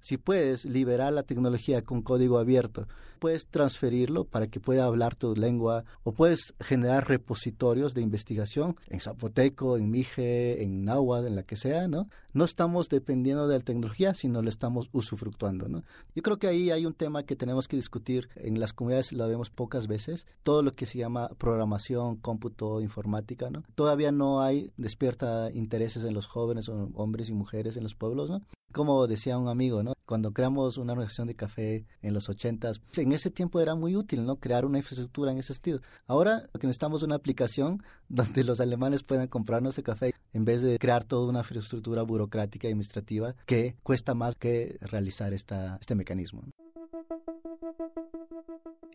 Si 0.00 0.16
puedes 0.16 0.64
liberar 0.64 1.12
la 1.12 1.22
tecnología 1.22 1.82
con 1.82 2.02
código 2.02 2.38
abierto, 2.38 2.86
puedes 3.18 3.46
transferirlo 3.46 4.24
para 4.24 4.46
que 4.46 4.60
pueda 4.60 4.84
hablar 4.84 5.16
tu 5.16 5.34
lengua 5.34 5.84
o 6.04 6.12
puedes 6.12 6.54
generar 6.60 7.08
repositorios 7.08 7.94
de 7.94 8.02
investigación 8.02 8.76
en 8.88 9.00
zapoteco, 9.00 9.76
en 9.76 9.90
mije, 9.90 10.62
en 10.62 10.84
náhuatl, 10.84 11.26
en 11.26 11.36
la 11.36 11.42
que 11.42 11.56
sea, 11.56 11.88
¿no? 11.88 12.08
No 12.32 12.44
estamos 12.44 12.88
dependiendo 12.88 13.48
de 13.48 13.58
la 13.58 13.64
tecnología, 13.64 14.14
sino 14.14 14.42
lo 14.42 14.48
estamos 14.48 14.88
usufructuando, 14.92 15.68
¿no? 15.68 15.82
Yo 16.14 16.22
creo 16.22 16.38
que 16.38 16.46
ahí 16.46 16.70
hay 16.70 16.86
un 16.86 16.94
tema 16.94 17.24
que 17.24 17.36
tenemos 17.36 17.66
que 17.66 17.76
discutir. 17.76 18.28
En 18.36 18.60
las 18.60 18.72
comunidades 18.72 19.12
lo 19.12 19.26
vemos 19.26 19.50
pocas 19.50 19.86
veces. 19.86 20.26
Todo 20.42 20.62
lo 20.62 20.72
que 20.72 20.86
se 20.86 20.98
llama 20.98 21.28
programación, 21.38 22.16
cómputo, 22.16 22.80
informática, 22.80 23.50
¿no? 23.50 23.64
Todavía 23.74 24.12
no 24.12 24.40
hay 24.40 24.72
despierta 24.76 25.50
intereses 25.52 26.04
en 26.04 26.14
los 26.14 26.26
jóvenes, 26.26 26.68
hombres 26.68 27.28
y 27.28 27.34
mujeres 27.34 27.76
en 27.76 27.82
los 27.82 27.94
pueblos, 27.94 28.30
¿no? 28.30 28.42
Como 28.72 29.06
decía 29.06 29.38
un 29.38 29.48
amigo, 29.48 29.82
¿no? 29.82 29.94
Cuando 30.04 30.32
creamos 30.32 30.76
una 30.76 30.92
organización 30.92 31.28
de 31.28 31.34
café 31.34 31.86
en 32.02 32.14
los 32.14 32.28
ochentas, 32.28 32.80
en 32.96 33.12
ese 33.12 33.30
tiempo 33.30 33.60
era 33.60 33.74
muy 33.74 33.96
útil, 33.96 34.24
¿no? 34.26 34.36
Crear 34.36 34.64
una 34.64 34.78
infraestructura 34.78 35.32
en 35.32 35.38
ese 35.38 35.54
sentido. 35.54 35.80
Ahora 36.06 36.48
lo 36.52 36.60
que 36.60 36.66
necesitamos 36.66 37.02
es 37.02 37.06
una 37.06 37.16
aplicación 37.16 37.82
donde 38.08 38.44
los 38.44 38.60
alemanes 38.60 39.02
puedan 39.02 39.28
comprarnos 39.28 39.78
el 39.78 39.84
café 39.84 40.14
en 40.32 40.44
vez 40.44 40.62
de 40.62 40.78
crear 40.78 41.04
toda 41.04 41.28
una 41.28 41.40
infraestructura 41.40 42.02
burocrática 42.02 42.68
y 42.68 42.70
administrativa 42.70 43.34
que 43.46 43.76
cuesta 43.82 44.14
más 44.14 44.36
que 44.36 44.78
realizar 44.80 45.32
esta, 45.32 45.78
este 45.80 45.94
mecanismo. 45.94 46.42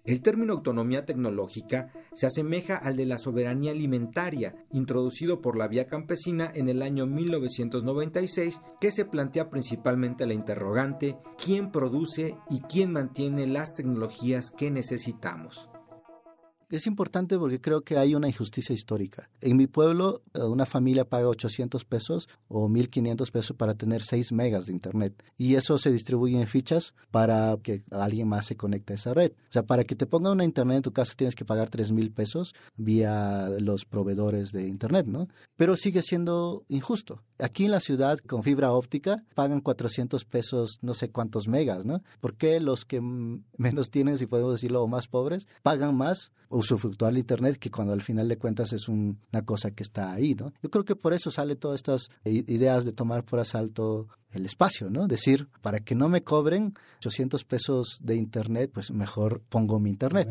El 0.06 0.22
término 0.22 0.52
autonomía 0.52 1.06
tecnológica 1.06 1.94
se 2.12 2.28
asemeja 2.28 2.76
al 2.76 2.98
de 2.98 3.06
la 3.06 3.18
soberanía 3.18 3.72
alimentaria, 3.72 4.54
introducido 4.74 5.40
por 5.42 5.58
la 5.58 5.70
vía 5.70 5.88
campesina 5.88 6.52
en 6.54 6.68
el 6.68 6.82
año 6.82 7.06
1996, 7.06 8.62
que 8.82 8.92
se 8.92 9.06
plantea 9.06 9.50
principalmente 9.50 10.26
la 10.26 10.34
interrogante 10.34 11.18
¿quién 11.42 11.72
produce 11.72 12.36
y 12.50 12.60
quién 12.62 12.92
mantiene 12.92 13.48
las 13.48 13.76
tecnologías 13.76 14.52
que 14.52 14.72
necesitamos? 14.72 15.70
Es 16.74 16.88
importante 16.88 17.38
porque 17.38 17.62
creo 17.62 17.84
que 17.84 18.00
hay 18.00 18.16
una 18.16 18.28
injusticia 18.28 18.74
histórica. 18.74 19.30
En 19.42 19.58
mi 19.58 19.68
pueblo, 19.68 20.24
eh, 20.34 20.42
una 20.42 20.66
familia 20.66 21.06
paga 21.06 21.28
800 21.28 21.86
pesos 21.86 22.28
o 22.48 22.68
1500 22.68 23.30
pesos 23.30 23.56
para 23.56 23.76
tener 23.76 24.02
6 24.02 24.32
megas 24.32 24.66
de 24.66 24.72
internet. 24.72 25.24
Y 25.38 25.54
eso 25.54 25.78
se 25.78 25.92
distribuye 25.92 26.42
en 26.42 26.48
fichas 26.48 26.96
para 27.12 27.56
que 27.62 27.84
alguien 27.92 28.28
más 28.28 28.48
se 28.48 28.58
conecte 28.58 28.94
a 28.94 28.96
esa 28.96 29.14
red. 29.14 29.34
O 29.34 29.52
sea, 29.52 29.62
para 29.62 29.84
que 29.84 29.96
te 29.96 30.08
ponga 30.08 30.32
una 30.32 30.46
internet 30.46 30.78
en 30.78 30.82
tu 30.82 30.92
casa 30.92 31.14
tienes 31.16 31.36
que 31.36 31.46
pagar 31.46 31.70
3 31.70 31.92
mil 31.92 32.12
pesos 32.12 32.56
vía 32.76 33.50
los 33.60 33.86
proveedores 33.86 34.52
de 34.52 34.68
internet, 34.68 35.06
¿no? 35.06 35.28
Pero 35.56 35.78
sigue 35.78 36.02
siendo 36.02 36.66
injusto. 36.70 37.22
Aquí 37.38 37.66
en 37.66 37.72
la 37.72 37.82
ciudad, 37.82 38.18
con 38.18 38.42
fibra 38.42 38.72
óptica, 38.72 39.24
pagan 39.36 39.62
400 39.62 40.26
pesos 40.26 40.80
no 40.82 40.96
sé 40.96 41.12
cuántos 41.12 41.48
megas, 41.48 41.86
¿no? 41.86 42.02
¿Por 42.20 42.36
qué 42.36 42.60
los 42.60 42.84
que 42.84 43.00
menos 43.00 43.92
tienen, 43.92 44.18
si 44.18 44.26
podemos 44.26 44.54
decirlo, 44.54 44.82
o 44.82 44.88
más 44.88 45.08
pobres, 45.08 45.46
pagan 45.62 45.96
más? 45.96 46.32
Usufructuar 46.54 47.12
el 47.12 47.20
Internet, 47.20 47.58
que 47.58 47.72
cuando 47.72 47.94
al 47.94 48.02
final 48.02 48.28
de 48.28 48.38
cuentas 48.38 48.74
es 48.74 48.88
una 48.88 49.44
cosa 49.46 49.72
que 49.72 49.84
está 49.84 50.14
ahí, 50.14 50.36
¿no? 50.36 50.54
Yo 50.62 50.70
creo 50.70 50.86
que 50.86 50.96
por 50.96 51.14
eso 51.14 51.32
sale 51.32 51.56
todas 51.56 51.80
estas 51.80 52.10
ideas 52.24 52.86
de 52.86 52.94
tomar 52.94 53.24
por 53.24 53.40
asalto 53.40 54.08
el 54.32 54.46
espacio, 54.46 54.90
¿no? 54.90 55.08
Decir, 55.08 55.48
para 55.62 55.80
que 55.80 55.96
no 55.96 56.10
me 56.10 56.24
cobren 56.24 56.74
800 56.98 57.44
pesos 57.44 58.00
de 58.02 58.16
Internet, 58.16 58.72
pues 58.74 58.92
mejor 58.92 59.42
pongo 59.50 59.80
mi 59.80 59.90
Internet. 59.90 60.30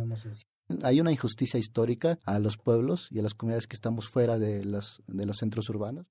Hay 0.82 1.00
una 1.00 1.12
injusticia 1.12 1.58
histórica 1.58 2.18
a 2.24 2.38
los 2.38 2.56
pueblos 2.56 3.08
y 3.10 3.18
a 3.18 3.22
las 3.22 3.34
comunidades 3.34 3.66
que 3.66 3.76
estamos 3.76 4.08
fuera 4.08 4.38
de, 4.38 4.64
las, 4.64 5.02
de 5.06 5.26
los 5.26 5.36
centros 5.38 5.68
urbanos. 5.68 6.06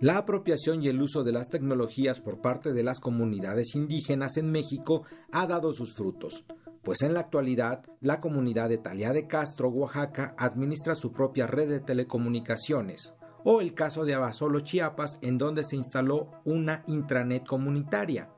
La 0.00 0.18
apropiación 0.18 0.82
y 0.82 0.88
el 0.88 1.00
uso 1.00 1.22
de 1.22 1.30
las 1.30 1.48
tecnologías 1.48 2.20
por 2.20 2.40
parte 2.40 2.72
de 2.72 2.82
las 2.82 2.98
comunidades 2.98 3.76
indígenas 3.76 4.36
en 4.36 4.50
México 4.50 5.04
ha 5.30 5.46
dado 5.46 5.72
sus 5.72 5.94
frutos 5.94 6.44
pues 6.82 7.02
en 7.02 7.14
la 7.14 7.20
actualidad 7.20 7.84
la 8.00 8.20
comunidad 8.20 8.68
de 8.68 8.78
Talia 8.78 9.12
de 9.12 9.26
Castro, 9.26 9.68
Oaxaca, 9.68 10.34
administra 10.36 10.94
su 10.94 11.12
propia 11.12 11.46
red 11.46 11.68
de 11.68 11.80
telecomunicaciones, 11.80 13.14
o 13.44 13.60
el 13.60 13.74
caso 13.74 14.04
de 14.04 14.14
Abasolo, 14.14 14.60
Chiapas, 14.60 15.18
en 15.22 15.38
donde 15.38 15.64
se 15.64 15.76
instaló 15.76 16.30
una 16.44 16.84
intranet 16.86 17.46
comunitaria. 17.46 18.30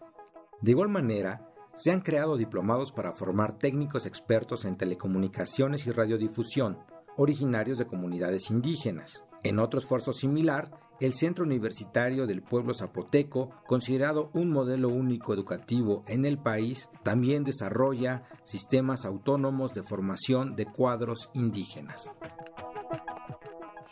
De 0.60 0.70
igual 0.70 0.88
manera, 0.88 1.50
se 1.74 1.90
han 1.90 2.00
creado 2.00 2.36
diplomados 2.36 2.92
para 2.92 3.12
formar 3.12 3.58
técnicos 3.58 4.06
expertos 4.06 4.64
en 4.64 4.76
telecomunicaciones 4.76 5.86
y 5.86 5.90
radiodifusión, 5.90 6.78
originarios 7.16 7.78
de 7.78 7.86
comunidades 7.86 8.50
indígenas. 8.50 9.24
En 9.42 9.58
otro 9.58 9.78
esfuerzo 9.78 10.12
similar, 10.12 10.70
el 11.00 11.12
Centro 11.12 11.44
Universitario 11.44 12.26
del 12.26 12.42
Pueblo 12.42 12.74
Zapoteco, 12.74 13.50
considerado 13.66 14.30
un 14.34 14.50
modelo 14.50 14.88
único 14.88 15.34
educativo 15.34 16.04
en 16.08 16.24
el 16.24 16.38
país, 16.38 16.88
también 17.02 17.44
desarrolla 17.44 18.24
sistemas 18.44 19.04
autónomos 19.04 19.74
de 19.74 19.82
formación 19.82 20.56
de 20.56 20.66
cuadros 20.66 21.30
indígenas. 21.34 22.14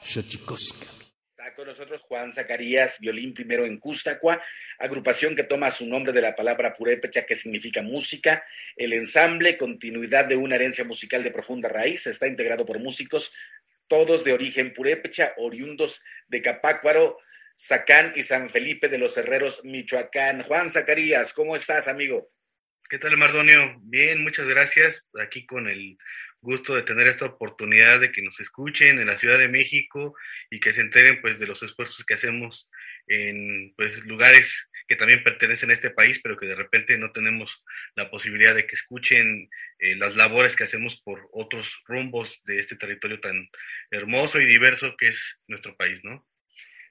Está 0.01 1.55
con 1.55 1.67
nosotros 1.67 2.03
Juan 2.03 2.33
Zacarías, 2.33 2.99
violín 3.01 3.35
primero 3.35 3.65
en 3.67 3.79
Custacua, 3.79 4.41
agrupación 4.79 5.37
que 5.37 5.45
toma 5.45 5.71
su 5.71 5.87
nombre 5.87 6.13
de 6.13 6.21
la 6.21 6.35
palabra 6.35 6.73
purépecha 6.73 7.25
que 7.27 7.37
significa 7.37 7.83
música. 7.83 8.45
El 8.77 8.93
ensamble, 8.93 9.57
continuidad 9.57 10.25
de 10.25 10.37
una 10.37 10.57
herencia 10.57 10.85
musical 10.85 11.23
de 11.23 11.31
profunda 11.31 11.69
raíz, 11.69 12.07
está 12.07 12.27
integrado 12.27 12.65
por 12.67 12.79
músicos 12.81 13.33
todos 13.93 14.25
de 14.25 14.33
origen 14.33 14.73
purépecha, 14.73 15.35
oriundos 15.37 16.03
de 16.27 16.41
Capácuaro, 16.41 17.19
Zacán 17.55 18.15
y 18.17 18.23
San 18.23 18.49
Felipe 18.49 18.89
de 18.89 18.97
los 18.97 19.19
Herreros, 19.19 19.67
Michoacán. 19.67 20.45
Juan 20.45 20.71
Zacarías, 20.71 21.35
¿cómo 21.35 21.57
estás, 21.57 21.89
amigo? 21.89 22.33
¿Qué 22.89 22.99
tal, 22.99 23.19
Mardonio? 23.19 23.77
Bien, 23.83 24.23
muchas 24.23 24.49
gracias. 24.49 25.05
Aquí 25.21 25.45
con 25.45 25.69
el 25.69 25.99
gusto 26.41 26.75
de 26.75 26.85
tener 26.85 27.07
esta 27.07 27.27
oportunidad 27.27 28.01
de 28.01 28.11
que 28.13 28.23
nos 28.23 28.41
escuchen 28.41 28.99
en 28.99 29.07
la 29.09 29.19
Ciudad 29.19 29.39
de 29.39 29.49
México 29.49 30.15
y 30.49 30.59
que 30.59 30.73
se 30.73 30.81
enteren 30.81 31.21
pues 31.21 31.39
de 31.39 31.47
los 31.47 31.63
esfuerzos 31.63 32.03
que 32.07 32.15
hacemos 32.15 32.71
en 33.09 33.75
pues 33.77 33.99
lugares 34.07 34.71
que 34.93 34.97
también 34.97 35.25
pertenecen 35.25 35.71
a 35.71 35.73
este 35.73 35.89
país, 35.89 36.21
pero 36.23 36.37
que 36.37 36.45
de 36.45 36.55
repente 36.55 36.99
no 36.99 37.13
tenemos 37.13 37.65
la 37.97 38.11
posibilidad 38.11 38.55
de 38.55 38.67
que 38.67 38.75
escuchen 38.75 39.49
eh, 39.79 39.97
las 39.97 40.17
labores 40.17 40.55
que 40.55 40.65
hacemos 40.65 41.01
por 41.01 41.31
otros 41.33 41.81
rumbos 41.87 42.43
de 42.45 42.59
este 42.59 42.77
territorio 42.77 43.19
tan 43.19 43.49
hermoso 43.91 44.39
y 44.39 44.45
diverso 44.45 44.95
que 44.99 45.09
es 45.09 45.41
nuestro 45.49 45.75
país, 45.79 46.01
¿no? 46.05 46.29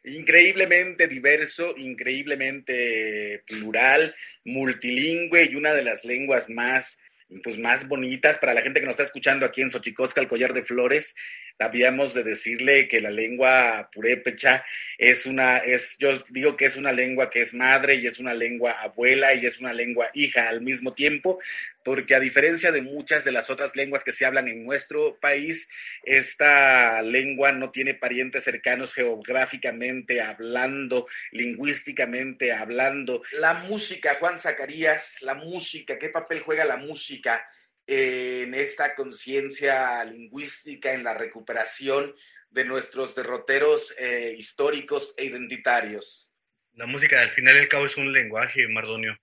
Increíblemente 0.04 1.08
diverso, 1.08 1.76
increíblemente 1.78 3.44
plural, 3.46 4.16
multilingüe 4.46 5.50
y 5.52 5.56
una 5.56 5.76
de 5.76 5.84
las 5.84 6.04
lenguas 6.04 6.50
más 6.50 6.98
pues 7.44 7.58
más 7.58 7.88
bonitas 7.88 8.38
para 8.40 8.54
la 8.54 8.62
gente 8.62 8.80
que 8.80 8.86
nos 8.86 8.94
está 8.94 9.04
escuchando 9.04 9.46
aquí 9.46 9.62
en 9.62 9.70
Xochicosca, 9.70 10.20
el 10.20 10.28
collar 10.28 10.54
de 10.54 10.64
flores. 10.64 11.16
Habíamos 11.62 12.14
de 12.14 12.24
decirle 12.24 12.88
que 12.88 13.02
la 13.02 13.10
lengua 13.10 13.90
purépecha 13.94 14.66
es 14.98 15.26
una, 15.26 15.58
es, 15.58 15.98
yo 16.00 16.12
digo 16.30 16.58
que 16.58 16.66
es 16.66 16.76
una 16.76 16.92
lengua 16.92 17.30
que 17.30 17.42
es 17.42 17.54
madre 17.54 17.96
y 17.96 18.08
es 18.08 18.20
una 18.20 18.34
lengua 18.34 18.72
abuela 18.72 19.34
y 19.34 19.46
es 19.46 19.60
una 19.60 19.74
lengua 19.74 20.10
hija 20.14 20.50
al 20.50 20.62
mismo 20.62 20.94
tiempo, 20.94 21.40
porque 21.84 22.16
a 22.16 22.20
diferencia 22.20 22.72
de 22.72 22.82
muchas 22.82 23.24
de 23.24 23.32
las 23.32 23.50
otras 23.50 23.76
lenguas 23.76 24.04
que 24.04 24.12
se 24.12 24.26
hablan 24.26 24.48
en 24.48 24.64
nuestro 24.64 25.18
país, 25.20 25.70
esta 26.04 27.02
lengua 27.02 27.52
no 27.52 27.72
tiene 27.72 27.94
parientes 27.94 28.44
cercanos 28.44 28.94
geográficamente 28.94 30.22
hablando, 30.22 31.08
lingüísticamente 31.32 32.54
hablando. 32.54 33.24
La 33.34 33.54
música, 33.56 34.18
Juan 34.20 34.38
Zacarías, 34.38 35.22
la 35.22 35.36
música, 35.36 35.98
¿qué 35.98 36.10
papel 36.10 36.42
juega 36.42 36.66
la 36.66 36.78
música? 36.78 37.44
En 37.88 38.54
esta 38.54 38.96
conciencia 38.96 40.04
lingüística, 40.06 40.94
en 40.94 41.04
la 41.04 41.14
recuperación 41.14 42.14
de 42.50 42.66
nuestros 42.66 43.16
derroteros 43.16 43.96
eh, 43.98 44.36
históricos 44.38 45.14
e 45.18 45.26
identitarios. 45.26 46.32
La 46.74 46.86
música 46.86 47.22
al 47.22 47.32
final 47.32 47.62
y 47.62 47.68
cabo 47.68 47.86
es 47.86 47.98
un 47.98 48.12
lenguaje, 48.14 48.68
Mardonio, 48.68 49.18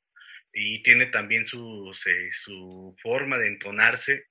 y 0.53 0.83
tiene 0.83 1.07
también 1.07 1.47
su, 1.47 1.95
su 2.33 2.97
forma 3.03 3.39
de 3.39 3.49
entonarse. 3.49 4.27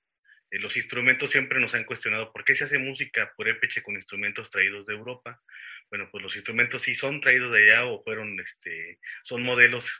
Eh, 0.50 0.58
los 0.60 0.76
instrumentos 0.76 1.30
siempre 1.30 1.60
nos 1.60 1.74
han 1.74 1.84
cuestionado 1.84 2.32
por 2.32 2.44
qué 2.44 2.54
se 2.54 2.64
hace 2.64 2.78
música 2.78 3.32
purépecha 3.36 3.82
con 3.82 3.94
instrumentos 3.94 4.50
traídos 4.50 4.86
de 4.86 4.94
Europa. 4.94 5.40
Bueno, 5.90 6.08
pues 6.10 6.22
los 6.22 6.36
instrumentos 6.36 6.82
sí 6.82 6.94
son 6.94 7.20
traídos 7.20 7.52
de 7.52 7.64
allá 7.64 7.86
o 7.86 8.02
fueron, 8.02 8.38
este, 8.40 8.98
son 9.24 9.42
modelos 9.42 9.90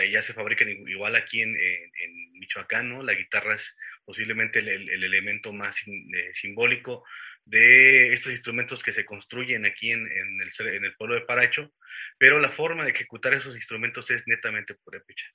que 0.00 0.22
se 0.22 0.32
fabrican 0.32 0.68
igual 0.68 1.14
aquí 1.16 1.42
en, 1.42 1.56
en, 1.56 2.32
Michoacán, 2.38 2.88
¿no? 2.88 3.02
La 3.02 3.14
guitarra 3.14 3.54
es 3.54 3.76
posiblemente 4.04 4.60
el, 4.60 4.68
el 4.68 5.04
elemento 5.04 5.52
más 5.52 5.86
eh, 5.86 6.30
simbólico 6.34 7.04
de 7.44 8.12
estos 8.12 8.32
instrumentos 8.32 8.82
que 8.82 8.92
se 8.92 9.04
construyen 9.04 9.66
aquí 9.66 9.92
en, 9.92 10.08
el, 10.08 10.94
pueblo 10.96 11.14
de 11.14 11.22
Paracho, 11.22 11.72
pero 12.18 12.38
la 12.38 12.50
forma 12.50 12.84
de 12.84 12.90
ejecutar 12.92 13.34
esos 13.34 13.54
instrumentos 13.54 14.10
es 14.10 14.26
netamente 14.26 14.74
purépecha. 14.74 15.26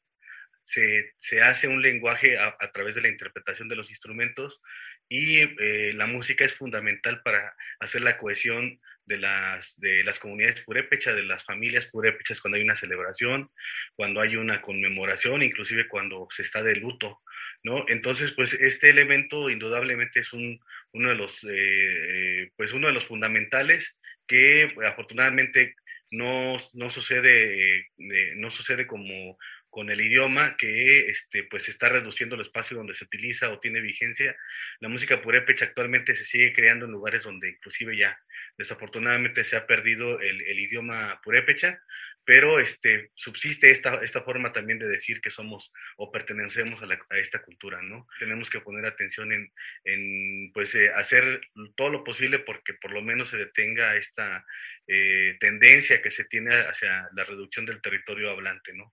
Se, 0.64 1.14
se, 1.20 1.42
hace 1.42 1.68
un 1.68 1.82
lenguaje 1.82 2.38
a, 2.38 2.58
a, 2.60 2.72
través 2.74 2.96
de 2.96 3.02
la 3.02 3.08
interpretación 3.08 3.70
de 3.70 3.78
los 3.78 3.90
instrumentos 3.90 4.62
y 5.08 5.40
eh, 5.40 5.94
la 5.94 6.08
música 6.08 6.44
es 6.44 6.54
fundamental 6.56 7.22
para 7.22 7.56
hacer 7.80 8.02
la 8.02 8.18
cohesión 8.18 8.82
de 9.08 9.18
las, 9.18 9.80
de 9.80 10.04
las 10.04 10.20
comunidades 10.20 10.62
purépechas, 10.62 11.16
de 11.16 11.24
las 11.24 11.44
familias 11.44 11.86
purépechas 11.86 12.42
cuando 12.42 12.58
hay 12.58 12.64
una 12.64 12.76
celebración, 12.76 13.50
cuando 13.96 14.22
hay 14.22 14.36
una 14.36 14.62
conmemoración, 14.62 15.42
inclusive 15.42 15.88
cuando 15.88 16.28
se 16.30 16.44
está 16.44 16.62
de 16.62 16.76
luto, 16.76 17.22
¿no? 17.64 17.86
Entonces, 17.88 18.34
pues 18.34 18.54
este 18.54 18.90
elemento 18.90 19.50
indudablemente 19.50 20.20
es 20.20 20.34
un, 20.34 20.60
uno, 20.92 21.10
de 21.10 21.16
los, 21.16 21.44
eh, 21.46 21.50
eh, 21.54 22.52
pues 22.58 22.74
uno 22.74 22.88
de 22.88 22.94
los 22.94 23.06
fundamentales 23.06 23.98
que 24.28 24.68
afortunadamente 24.86 25.76
no, 26.12 26.58
no 26.74 26.90
sucede, 26.90 27.88
no 28.36 28.52
sucede 28.52 28.88
como 28.88 29.38
con 29.78 29.92
el 29.92 30.02
idioma 30.02 30.58
que 30.58 31.08
este, 31.12 31.44
pues 31.44 31.70
está 31.70 31.88
reduciendo 31.88 32.34
el 32.34 32.42
espacio 32.42 32.76
donde 32.76 32.96
se 32.96 33.04
utiliza 33.04 33.52
o 33.52 33.60
tiene 33.60 33.80
vigencia. 33.80 34.36
La 34.80 34.90
música 34.90 35.22
purépecha 35.22 35.66
actualmente 35.66 36.16
se 36.16 36.24
sigue 36.24 36.52
creando 36.52 36.88
en 36.88 36.94
lugares 36.94 37.22
donde 37.22 37.50
inclusive 37.52 37.96
ya 37.96 38.20
desafortunadamente 38.58 39.44
se 39.44 39.56
ha 39.56 39.68
perdido 39.68 40.20
el, 40.20 40.42
el 40.42 40.60
idioma 40.60 41.22
purépecha, 41.24 41.80
pero 42.26 42.60
este, 42.60 43.12
subsiste 43.14 43.70
esta, 43.70 44.04
esta 44.04 44.24
forma 44.24 44.52
también 44.52 44.80
de 44.80 44.88
decir 44.88 45.22
que 45.22 45.30
somos 45.30 45.72
o 45.98 46.12
pertenecemos 46.12 46.82
a, 46.82 47.18
esta 47.20 47.44
cultura, 47.44 47.80
¿no? 47.84 48.08
Tenemos 48.18 48.50
que 48.50 48.62
poner 48.62 48.88
atención 48.88 49.32
en, 49.32 49.54
en 49.84 50.52
pues, 50.54 50.74
eh, 50.74 50.90
hacer 50.96 51.40
todo 51.76 51.92
lo 51.92 52.04
posible 52.04 52.40
porque 52.40 52.74
por 52.74 52.94
lo 52.94 53.04
menos 53.04 53.30
se 53.30 53.38
detenga 53.38 53.96
esta 53.96 54.44
eh, 54.88 55.38
tendencia 55.40 56.02
que 56.02 56.10
se 56.10 56.26
tiene 56.26 56.56
hacia 56.56 57.08
la 57.14 57.24
reducción 57.26 57.68
del 57.68 57.80
territorio 57.80 58.32
hablante, 58.32 58.74
¿no? 58.74 58.92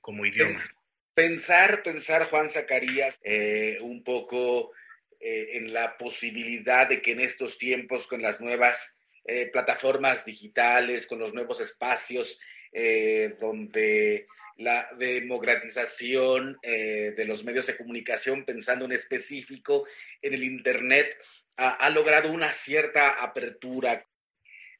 Como 0.00 0.26
idioma. 0.26 0.60
Pensar, 1.14 1.82
pensar, 1.82 2.28
Juan 2.28 2.48
Zacarías, 2.48 3.18
eh, 3.22 3.78
un 3.80 4.02
poco 4.02 4.72
eh, 5.20 5.50
en 5.52 5.72
la 5.72 5.96
posibilidad 5.96 6.88
de 6.88 7.00
que 7.00 7.12
en 7.12 7.20
estos 7.20 7.56
tiempos, 7.56 8.08
con 8.08 8.20
las 8.20 8.40
nuevas 8.40 8.96
eh, 9.24 9.46
plataformas 9.46 10.24
digitales, 10.24 11.06
con 11.06 11.20
los 11.20 11.32
nuevos 11.32 11.60
espacios, 11.60 12.40
donde 13.38 14.26
la 14.56 14.88
democratización 14.98 16.58
de 16.60 17.24
los 17.24 17.44
medios 17.44 17.68
de 17.68 17.76
comunicación, 17.76 18.44
pensando 18.44 18.84
en 18.84 18.90
específico 18.90 19.86
en 20.20 20.34
el 20.34 20.42
Internet, 20.42 21.16
ha, 21.56 21.68
ha 21.70 21.88
logrado 21.90 22.32
una 22.32 22.52
cierta 22.52 23.22
apertura. 23.22 24.04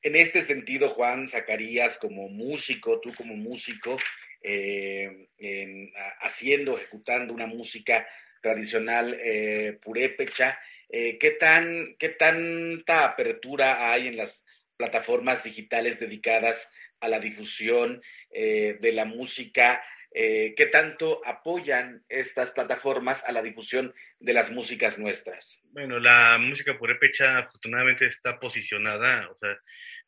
En 0.03 0.17
este 0.17 0.43
sentido, 0.43 0.88
Juan 0.88 1.29
Zacarías, 1.29 1.96
como 1.96 2.29
músico, 2.29 2.98
tú 2.98 3.15
como 3.15 3.37
músico, 3.37 3.96
eh, 4.45 5.29
en, 5.38 5.92
haciendo, 6.21 6.77
ejecutando 6.77 7.35
una 7.35 7.47
música 7.47 8.07
tradicional 8.40 9.17
eh, 9.21 9.79
purépecha. 9.83 10.59
Eh, 10.88 11.19
¿qué, 11.19 11.33
tan, 11.33 11.97
¿Qué 11.99 12.11
tanta 12.11 13.05
apertura 13.05 13.90
hay 13.90 14.07
en 14.07 14.17
las 14.17 14.45
plataformas 14.77 15.42
digitales 15.42 15.99
dedicadas 15.99 16.71
a 17.01 17.09
la 17.09 17.19
difusión 17.19 18.03
eh, 18.31 18.77
de 18.81 18.92
la 18.92 19.05
música? 19.05 19.83
Eh, 20.17 20.55
¿Qué 20.57 20.67
tanto 20.67 21.21
apoyan 21.27 22.05
estas 22.09 22.53
plataformas 22.53 23.25
a 23.25 23.33
la 23.33 23.42
difusión 23.42 23.92
de 24.21 24.33
las 24.33 24.53
músicas 24.53 24.97
nuestras? 24.97 25.61
Bueno, 25.73 25.99
la 25.99 26.38
música 26.38 26.79
purépecha 26.79 27.38
afortunadamente 27.38 28.07
está 28.07 28.38
posicionada, 28.38 29.29
o 29.29 29.35
sea, 29.35 29.59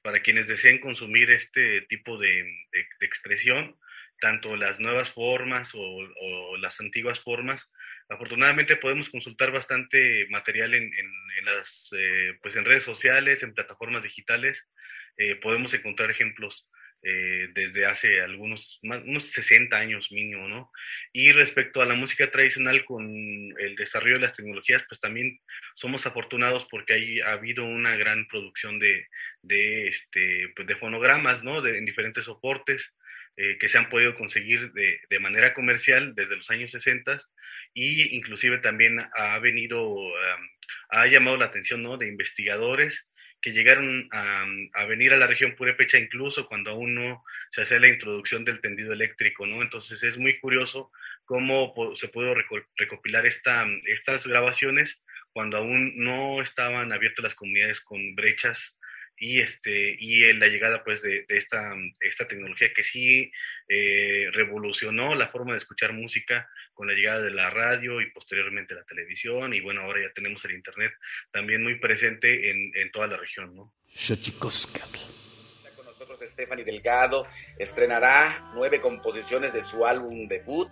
para 0.02 0.22
quienes 0.22 0.46
deseen 0.46 0.78
consumir 0.78 1.32
este 1.32 1.80
tipo 1.88 2.16
de, 2.18 2.46
expresión, 3.00 3.76
tanto 4.20 4.56
las 4.56 4.80
nuevas 4.80 5.10
formas 5.10 5.74
o, 5.74 5.80
o 5.80 6.56
las 6.58 6.80
antiguas 6.80 7.20
formas. 7.20 7.70
Afortunadamente 8.08 8.76
podemos 8.76 9.08
consultar 9.08 9.50
bastante 9.50 10.26
material 10.30 10.74
en, 10.74 10.84
en, 10.84 11.12
en 11.38 11.44
las, 11.44 11.90
eh, 11.96 12.38
pues 12.42 12.56
en 12.56 12.64
redes 12.64 12.84
sociales, 12.84 13.42
en 13.42 13.54
plataformas 13.54 14.02
digitales. 14.02 14.66
Eh, 15.16 15.36
podemos 15.36 15.72
encontrar 15.74 16.10
ejemplos 16.10 16.68
eh, 17.02 17.50
desde 17.54 17.86
hace 17.86 18.20
algunos, 18.20 18.80
más, 18.82 19.02
unos 19.04 19.26
60 19.30 19.76
años 19.76 20.10
mínimo, 20.10 20.48
¿no? 20.48 20.72
Y 21.12 21.30
respecto 21.30 21.80
a 21.80 21.86
la 21.86 21.94
música 21.94 22.30
tradicional 22.30 22.84
con 22.84 23.06
el 23.58 23.76
desarrollo 23.76 24.14
de 24.14 24.22
las 24.22 24.32
tecnologías, 24.32 24.84
pues 24.88 25.00
también 25.00 25.38
somos 25.74 26.06
afortunados 26.06 26.66
porque 26.70 26.94
hay, 26.94 27.20
ha 27.20 27.32
habido 27.32 27.64
una 27.64 27.96
gran 27.96 28.26
producción 28.26 28.78
de, 28.78 29.06
de, 29.42 29.88
este, 29.88 30.52
pues 30.56 30.66
de 30.66 30.76
fonogramas, 30.76 31.44
¿no? 31.44 31.62
De, 31.62 31.78
en 31.78 31.84
diferentes 31.84 32.24
soportes 32.24 32.92
eh, 33.36 33.58
que 33.58 33.68
se 33.68 33.78
han 33.78 33.88
podido 33.88 34.14
conseguir 34.14 34.72
de, 34.72 35.00
de, 35.10 35.18
manera 35.18 35.52
comercial 35.52 36.14
desde 36.14 36.36
los 36.36 36.50
años 36.50 36.70
60 36.70 37.20
y 37.74 38.16
inclusive 38.16 38.58
también 38.58 38.98
ha 39.14 39.38
venido, 39.40 39.92
um, 39.92 40.10
ha 40.88 41.06
llamado 41.06 41.36
la 41.36 41.46
atención 41.46 41.82
¿no? 41.82 41.98
de 41.98 42.08
investigadores 42.08 43.10
que 43.42 43.52
llegaron 43.52 44.08
a, 44.12 44.46
a, 44.72 44.84
venir 44.86 45.12
a 45.12 45.18
la 45.18 45.26
región 45.26 45.54
purépecha 45.54 45.98
incluso 45.98 46.48
cuando 46.48 46.70
aún 46.70 46.94
no 46.94 47.22
se 47.50 47.60
hace 47.60 47.78
la 47.78 47.88
introducción 47.88 48.44
del 48.44 48.60
tendido 48.60 48.92
eléctrico, 48.92 49.46
¿no? 49.46 49.62
Entonces 49.62 50.02
es 50.02 50.16
muy 50.16 50.38
curioso 50.40 50.90
cómo 51.26 51.74
se 51.96 52.08
pudo 52.08 52.34
recopilar 52.76 53.26
esta, 53.26 53.66
estas 53.84 54.26
grabaciones 54.26 55.04
cuando 55.32 55.58
aún 55.58 55.92
no 55.96 56.40
estaban 56.40 56.92
abiertas 56.92 57.22
las 57.22 57.34
comunidades 57.34 57.80
con 57.82 58.14
brechas 58.14 58.75
y, 59.18 59.40
este, 59.40 59.96
y 59.98 60.32
la 60.34 60.46
llegada 60.46 60.84
pues 60.84 61.02
de, 61.02 61.24
de 61.28 61.38
esta, 61.38 61.74
esta, 62.00 62.28
tecnología 62.28 62.72
que 62.74 62.84
sí 62.84 63.32
eh, 63.68 64.28
revolucionó 64.32 65.14
la 65.14 65.28
forma 65.28 65.52
de 65.52 65.58
escuchar 65.58 65.92
música 65.92 66.48
con 66.74 66.86
la 66.86 66.94
llegada 66.94 67.22
de 67.22 67.30
la 67.30 67.50
radio 67.50 68.00
y 68.00 68.10
posteriormente 68.10 68.74
la 68.74 68.84
televisión 68.84 69.54
y 69.54 69.60
bueno, 69.60 69.82
ahora 69.82 70.02
ya 70.02 70.12
tenemos 70.12 70.44
el 70.44 70.52
internet 70.52 70.92
también 71.30 71.62
muy 71.62 71.78
presente 71.78 72.50
en, 72.50 72.70
en 72.74 72.90
toda 72.90 73.06
la 73.06 73.16
región, 73.16 73.54
¿no? 73.54 73.72
Stephanie 76.24 76.64
Delgado 76.64 77.26
estrenará 77.58 78.50
nueve 78.54 78.80
composiciones 78.80 79.52
de 79.52 79.62
su 79.62 79.86
álbum 79.86 80.28
debut. 80.28 80.70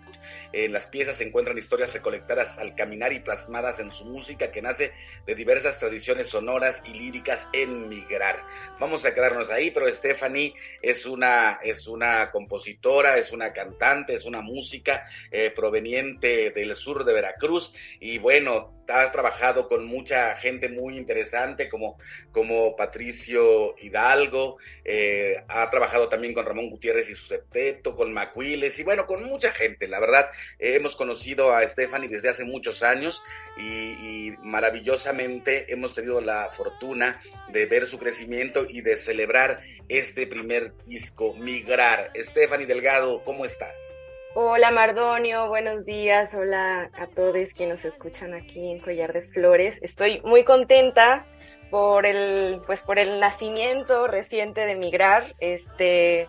En 0.52 0.72
las 0.72 0.86
piezas 0.86 1.16
se 1.16 1.24
encuentran 1.24 1.58
historias 1.58 1.92
recolectadas 1.92 2.58
al 2.58 2.74
caminar 2.74 3.12
y 3.12 3.20
plasmadas 3.20 3.78
en 3.78 3.90
su 3.90 4.04
música 4.06 4.50
que 4.50 4.62
nace 4.62 4.92
de 5.26 5.34
diversas 5.34 5.78
tradiciones 5.78 6.28
sonoras 6.28 6.82
y 6.86 6.94
líricas 6.94 7.48
en 7.52 7.88
migrar. 7.88 8.44
Vamos 8.78 9.04
a 9.04 9.14
quedarnos 9.14 9.50
ahí, 9.50 9.70
pero 9.70 9.90
Stephanie 9.90 10.54
es 10.80 11.06
una, 11.06 11.60
es 11.62 11.86
una 11.86 12.30
compositora, 12.30 13.18
es 13.18 13.32
una 13.32 13.52
cantante, 13.52 14.14
es 14.14 14.24
una 14.24 14.40
música 14.40 15.04
eh, 15.30 15.50
proveniente 15.50 16.50
del 16.50 16.74
sur 16.74 17.04
de 17.04 17.12
Veracruz 17.12 17.74
y 18.00 18.18
bueno, 18.18 18.83
has 18.88 19.12
trabajado 19.12 19.68
con 19.68 19.86
mucha 19.86 20.36
gente 20.36 20.68
muy 20.68 20.96
interesante 20.96 21.68
como, 21.68 21.98
como 22.32 22.76
Patricio 22.76 23.74
Hidalgo, 23.80 24.58
eh, 24.84 25.42
ha 25.48 25.68
trabajado 25.70 26.08
también 26.08 26.34
con 26.34 26.44
Ramón 26.44 26.70
Gutiérrez 26.70 27.08
y 27.10 27.14
su 27.14 27.24
septeto, 27.26 27.94
con 27.94 28.12
Macuiles 28.12 28.78
y 28.78 28.84
bueno, 28.84 29.06
con 29.06 29.24
mucha 29.24 29.52
gente. 29.52 29.88
La 29.88 30.00
verdad, 30.00 30.28
hemos 30.58 30.96
conocido 30.96 31.54
a 31.54 31.66
Stephanie 31.66 32.08
desde 32.08 32.28
hace 32.28 32.44
muchos 32.44 32.82
años 32.82 33.22
y, 33.56 33.62
y 33.62 34.36
maravillosamente 34.42 35.72
hemos 35.72 35.94
tenido 35.94 36.20
la 36.20 36.48
fortuna 36.50 37.20
de 37.48 37.66
ver 37.66 37.86
su 37.86 37.98
crecimiento 37.98 38.66
y 38.68 38.80
de 38.80 38.96
celebrar 38.96 39.60
este 39.88 40.26
primer 40.26 40.72
disco, 40.86 41.34
Migrar. 41.34 42.12
Stephanie 42.16 42.66
Delgado, 42.66 43.22
¿cómo 43.24 43.44
estás? 43.44 43.94
Hola 44.36 44.72
Mardonio, 44.72 45.46
buenos 45.46 45.84
días. 45.84 46.34
Hola 46.34 46.90
a 46.98 47.06
todos 47.06 47.54
quienes 47.54 47.84
nos 47.84 47.84
escuchan 47.84 48.34
aquí 48.34 48.68
en 48.68 48.80
Collar 48.80 49.12
de 49.12 49.22
Flores. 49.22 49.78
Estoy 49.80 50.20
muy 50.24 50.42
contenta 50.42 51.24
por 51.70 52.04
el, 52.04 52.60
pues 52.66 52.82
por 52.82 52.98
el 52.98 53.20
nacimiento 53.20 54.08
reciente 54.08 54.66
de 54.66 54.74
Migrar. 54.74 55.36
Este, 55.38 56.26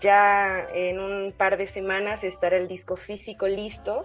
ya 0.00 0.66
en 0.74 0.98
un 0.98 1.32
par 1.32 1.56
de 1.56 1.68
semanas 1.68 2.24
estará 2.24 2.56
el 2.56 2.68
disco 2.68 2.96
físico 2.96 3.46
listo. 3.46 4.04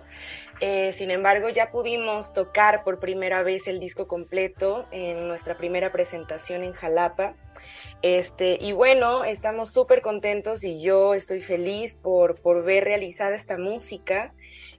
Eh, 0.61 0.93
sin 0.93 1.11
embargo, 1.11 1.49
ya 1.49 1.71
pudimos 1.71 2.33
tocar 2.33 2.83
por 2.83 2.99
primera 2.99 3.43
vez 3.43 3.67
el 3.67 3.79
disco 3.79 4.07
completo 4.07 4.87
en 4.91 5.27
nuestra 5.27 5.57
primera 5.57 5.91
presentación 5.91 6.63
en 6.63 6.73
Jalapa. 6.73 7.35
Este, 8.01 8.57
y 8.61 8.71
bueno, 8.71 9.23
estamos 9.23 9.71
súper 9.71 10.01
contentos 10.01 10.63
y 10.63 10.81
yo 10.81 11.13
estoy 11.13 11.41
feliz 11.41 11.97
por, 11.97 12.39
por 12.41 12.63
ver 12.63 12.83
realizada 12.83 13.35
esta 13.35 13.57
música, 13.57 14.33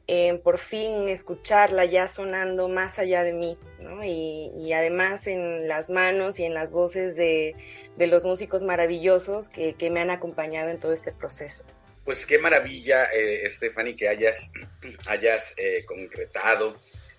eh, 0.08 0.40
por 0.44 0.58
fin 0.58 1.08
escucharla 1.08 1.84
ya 1.84 2.08
sonando 2.08 2.68
más 2.68 2.98
allá 2.98 3.24
de 3.24 3.32
mí, 3.32 3.58
¿no? 3.80 4.04
y, 4.04 4.72
además 4.72 5.26
en 5.26 5.66
las 5.66 5.90
manos 5.90 6.38
y 6.38 6.44
en 6.44 6.54
las 6.54 6.72
voces 6.72 7.16
de, 7.16 7.54
los 7.98 8.24
músicos 8.24 8.62
maravillosos 8.62 9.48
que, 9.48 9.74
que, 9.74 9.90
me 9.90 10.00
han 10.00 10.10
acompañado 10.10 10.70
en 10.70 10.78
todo 10.78 10.92
este 10.92 11.12
proceso. 11.12 11.64
Pues 12.04 12.24
qué 12.24 12.38
maravilla, 12.38 13.06
eh, 13.12 13.48
Stephanie, 13.50 13.96
que 13.96 14.08
hayas, 14.08 14.52
hayas 15.06 15.54
eh, 15.56 15.84
concretado 15.86 16.76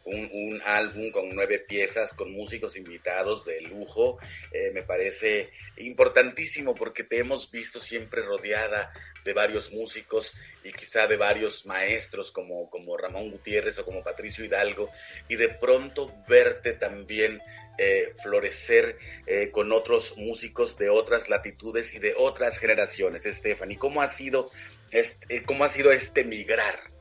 un, 0.08 0.62
álbum 0.66 1.12
con 1.12 1.30
nueve 1.30 1.60
piezas, 1.60 2.14
con 2.14 2.32
músicos 2.32 2.78
invitados 2.78 3.46
de 3.46 3.62
lujo. 3.62 4.18
Eh, 4.52 4.72
me 4.74 4.84
parece 4.84 5.52
importantísimo 5.78 6.74
porque 6.76 7.04
te 7.04 7.20
hemos 7.20 7.52
visto 7.52 7.80
siempre 7.80 8.22
rodeada 8.22 8.92
de 9.24 9.34
varios 9.34 9.72
músicos 9.72 10.38
y 10.64 10.72
quizá 10.72 11.08
de 11.08 11.18
varios 11.18 11.66
maestros 11.66 12.32
como, 12.32 12.70
como 12.70 12.98
Ramón 12.98 13.32
Gutiérrez 13.32 13.80
o 13.80 13.86
como 13.86 14.04
Patricio 14.04 14.46
Hidalgo, 14.46 14.90
y 15.28 15.36
de 15.36 15.50
pronto 15.50 16.14
verte 16.28 16.74
también 16.74 17.42
eh, 17.78 18.12
florecer 18.24 18.98
eh, 19.28 19.52
con 19.52 19.72
otros 19.72 20.18
músicos 20.18 20.78
de 20.78 20.90
otras 20.90 21.30
latitudes 21.30 21.94
y 21.94 22.00
de 22.00 22.16
otras 22.18 22.58
generaciones. 22.58 23.24
Stephanie, 23.24 23.78
¿cómo 23.78 24.02
ha 24.02 24.08
sido 24.08 24.50
este, 24.92 25.44
cómo 25.44 25.64
ha 25.64 25.70
sido 25.70 25.92
este 25.92 26.24
migrar? 26.24 26.97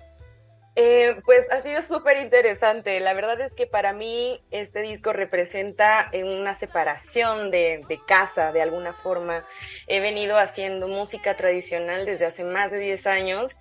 Eh, 0.79 1.16
pues 1.24 1.51
ha 1.51 1.62
sido 1.62 1.81
súper 1.81 2.18
interesante. 2.18 3.01
La 3.01 3.14
verdad 3.14 3.41
es 3.41 3.55
que 3.55 3.66
para 3.66 3.95
mí 3.95 4.39
este 4.51 4.83
disco 4.83 5.14
representa 5.14 6.11
una 6.12 6.53
separación 6.53 7.51
de, 7.51 7.83
casa 8.07 8.53
de 8.53 8.61
alguna 8.61 8.93
forma. 8.93 9.47
He 9.87 10.01
venido 10.01 10.37
haciendo 10.39 10.87
música 10.87 11.35
tradicional 11.35 12.05
desde 12.05 12.27
hace 12.27 12.45
más 12.45 12.70
de 12.70 12.79
10 12.79 13.07
años 13.07 13.53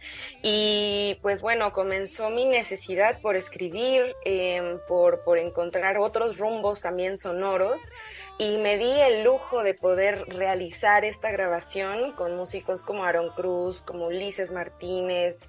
y 0.41 1.17
pues 1.21 1.39
bueno, 1.39 1.71
comenzó 1.71 2.29
mi 2.29 2.43
necesidad 2.43 3.21
por 3.21 3.37
escribir, 3.37 4.13
eh, 4.25 4.77
por, 4.85 5.23
por 5.23 5.37
encontrar 5.37 5.97
otros 5.97 6.37
rumbos 6.37 6.81
también 6.81 7.17
sonoros 7.17 7.81
y 8.37 8.57
me 8.57 8.77
di 8.77 8.91
el 8.91 9.23
lujo 9.23 9.63
de 9.63 9.73
poder 9.73 10.25
realizar 10.27 11.05
esta 11.05 11.31
grabación 11.31 12.11
con 12.11 12.35
músicos 12.35 12.83
como 12.83 13.05
Aaron 13.05 13.29
Cruz, 13.29 13.81
como 13.81 14.07
Ulises 14.07 14.51
Martínez, 14.51 15.39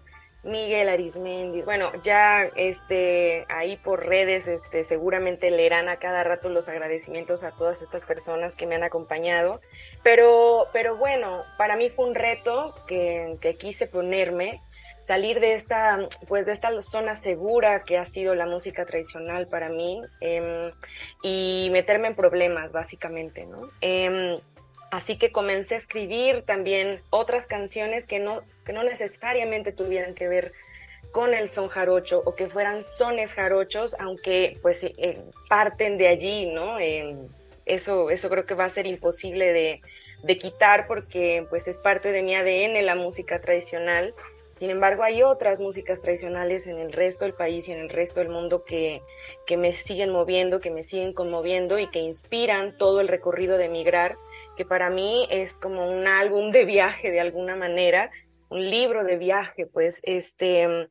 Miguel 0.46 0.88
Arismendi, 0.88 1.62
bueno, 1.62 1.90
ya 2.02 2.44
este, 2.54 3.44
ahí 3.48 3.76
por 3.76 4.06
redes 4.06 4.46
este, 4.46 4.84
seguramente 4.84 5.50
leerán 5.50 5.88
a 5.88 5.98
cada 5.98 6.22
rato 6.22 6.48
los 6.48 6.68
agradecimientos 6.68 7.42
a 7.42 7.50
todas 7.50 7.82
estas 7.82 8.04
personas 8.04 8.54
que 8.54 8.66
me 8.66 8.76
han 8.76 8.84
acompañado, 8.84 9.60
pero, 10.02 10.68
pero 10.72 10.96
bueno, 10.96 11.42
para 11.58 11.76
mí 11.76 11.90
fue 11.90 12.06
un 12.06 12.14
reto 12.14 12.74
que, 12.86 13.36
que 13.40 13.56
quise 13.56 13.86
ponerme, 13.86 14.62
salir 15.00 15.40
de 15.40 15.54
esta, 15.54 15.98
pues 16.26 16.46
de 16.46 16.52
esta 16.52 16.70
zona 16.82 17.16
segura 17.16 17.82
que 17.82 17.98
ha 17.98 18.04
sido 18.04 18.34
la 18.34 18.46
música 18.46 18.86
tradicional 18.86 19.48
para 19.48 19.68
mí 19.68 20.00
eh, 20.20 20.72
y 21.22 21.68
meterme 21.72 22.08
en 22.08 22.14
problemas 22.14 22.72
básicamente, 22.72 23.46
¿no? 23.46 23.70
Eh, 23.80 24.40
Así 24.90 25.18
que 25.18 25.32
comencé 25.32 25.74
a 25.74 25.78
escribir 25.78 26.42
también 26.42 27.02
otras 27.10 27.46
canciones 27.46 28.06
que 28.06 28.20
no, 28.20 28.42
que 28.64 28.72
no 28.72 28.84
necesariamente 28.84 29.72
tuvieran 29.72 30.14
que 30.14 30.28
ver 30.28 30.52
con 31.10 31.34
el 31.34 31.48
son 31.48 31.68
jarocho 31.68 32.22
o 32.24 32.34
que 32.34 32.48
fueran 32.48 32.82
sones 32.82 33.32
jarochos, 33.32 33.96
aunque 33.98 34.58
pues 34.62 34.84
eh, 34.84 35.22
parten 35.48 35.98
de 35.98 36.08
allí, 36.08 36.46
¿no? 36.46 36.78
Eso, 37.64 38.10
eso 38.10 38.28
creo 38.28 38.44
que 38.44 38.54
va 38.54 38.66
a 38.66 38.70
ser 38.70 38.86
imposible 38.86 39.52
de, 39.52 39.80
de, 40.22 40.36
quitar 40.36 40.86
porque 40.86 41.46
pues 41.50 41.66
es 41.68 41.78
parte 41.78 42.12
de 42.12 42.22
mi 42.22 42.34
ADN 42.34 42.84
la 42.84 42.94
música 42.94 43.40
tradicional. 43.40 44.14
Sin 44.52 44.70
embargo, 44.70 45.02
hay 45.02 45.22
otras 45.22 45.58
músicas 45.58 46.00
tradicionales 46.00 46.66
en 46.66 46.78
el 46.78 46.92
resto 46.92 47.24
del 47.24 47.34
país 47.34 47.68
y 47.68 47.72
en 47.72 47.78
el 47.80 47.88
resto 47.88 48.20
del 48.20 48.28
mundo 48.28 48.64
que, 48.64 49.02
que 49.46 49.56
me 49.56 49.72
siguen 49.72 50.10
moviendo, 50.10 50.60
que 50.60 50.70
me 50.70 50.82
siguen 50.82 51.12
conmoviendo 51.12 51.78
y 51.78 51.90
que 51.90 51.98
inspiran 51.98 52.76
todo 52.78 53.00
el 53.00 53.08
recorrido 53.08 53.58
de 53.58 53.68
migrar 53.68 54.16
que 54.56 54.64
para 54.64 54.90
mí 54.90 55.26
es 55.30 55.56
como 55.56 55.86
un 55.88 56.06
álbum 56.06 56.50
de 56.50 56.64
viaje 56.64 57.10
de 57.10 57.20
alguna 57.20 57.56
manera, 57.56 58.10
un 58.48 58.68
libro 58.68 59.04
de 59.04 59.16
viaje, 59.16 59.66
pues, 59.66 60.00
este, 60.04 60.88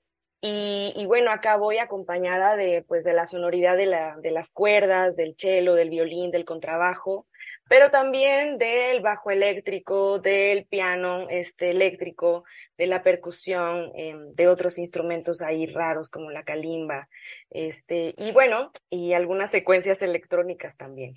y, 0.48 1.06
bueno, 1.08 1.32
acá 1.32 1.58
voy 1.58 1.80
acompañada 1.80 2.56
de, 2.56 2.84
pues, 2.88 3.04
de 3.04 3.14
la 3.14 3.26
sonoridad 3.26 3.76
de, 3.78 3.88
la, 3.88 4.16
de 4.22 4.30
las 4.30 4.52
cuerdas, 4.52 5.16
del 5.16 5.36
cello, 5.36 5.74
del 5.74 5.90
violín, 5.90 6.30
del 6.30 6.46
contrabajo, 6.46 7.26
pero 7.68 7.90
también 7.90 8.60
del 8.60 9.02
bajo 9.02 9.32
eléctrico, 9.32 10.20
del 10.20 10.66
piano 10.66 11.28
este, 11.32 11.72
eléctrico, 11.72 12.44
de 12.78 12.86
la 12.86 13.02
percusión, 13.02 13.92
eh, 13.96 14.14
de 14.36 14.48
otros 14.48 14.78
instrumentos 14.78 15.42
ahí 15.42 15.66
raros 15.66 16.12
como 16.12 16.30
la 16.30 16.44
calimba, 16.44 17.10
este, 17.50 18.14
y 18.16 18.32
bueno, 18.32 18.72
y 18.92 19.14
algunas 19.14 19.50
secuencias 19.50 20.00
electrónicas 20.04 20.78
también. 20.78 21.16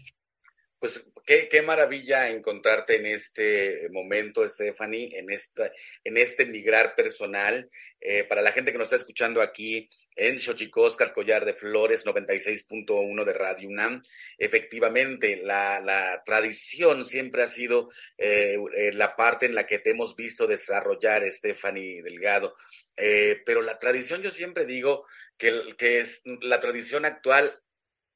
Pues 0.78 1.10
qué, 1.26 1.48
qué, 1.48 1.60
maravilla 1.62 2.28
encontrarte 2.28 2.96
en 2.96 3.06
este 3.06 3.88
momento, 3.90 4.46
Stephanie, 4.46 5.10
en, 5.18 5.28
esta, 5.28 5.72
en 6.04 6.16
este 6.16 6.46
migrar 6.46 6.94
personal. 6.94 7.68
Eh, 8.00 8.22
para 8.22 8.42
la 8.42 8.52
gente 8.52 8.70
que 8.70 8.78
nos 8.78 8.86
está 8.86 8.94
escuchando 8.94 9.42
aquí 9.42 9.90
en 10.14 10.38
Xochicoscas, 10.38 11.10
Collar 11.10 11.44
de 11.44 11.54
Flores, 11.54 12.06
96.1 12.06 13.24
de 13.24 13.32
Radio 13.32 13.68
UNAM, 13.68 14.02
efectivamente, 14.38 15.40
la, 15.42 15.80
la 15.80 16.22
tradición 16.24 17.04
siempre 17.04 17.42
ha 17.42 17.48
sido 17.48 17.88
eh, 18.16 18.56
la 18.92 19.16
parte 19.16 19.46
en 19.46 19.56
la 19.56 19.66
que 19.66 19.80
te 19.80 19.90
hemos 19.90 20.14
visto 20.14 20.46
desarrollar, 20.46 21.28
Stephanie 21.28 22.02
Delgado. 22.04 22.54
Eh, 22.96 23.42
pero 23.44 23.62
la 23.62 23.80
tradición, 23.80 24.22
yo 24.22 24.30
siempre 24.30 24.64
digo 24.64 25.04
que, 25.36 25.74
que 25.76 25.98
es, 25.98 26.22
la 26.40 26.60
tradición 26.60 27.04
actual 27.04 27.60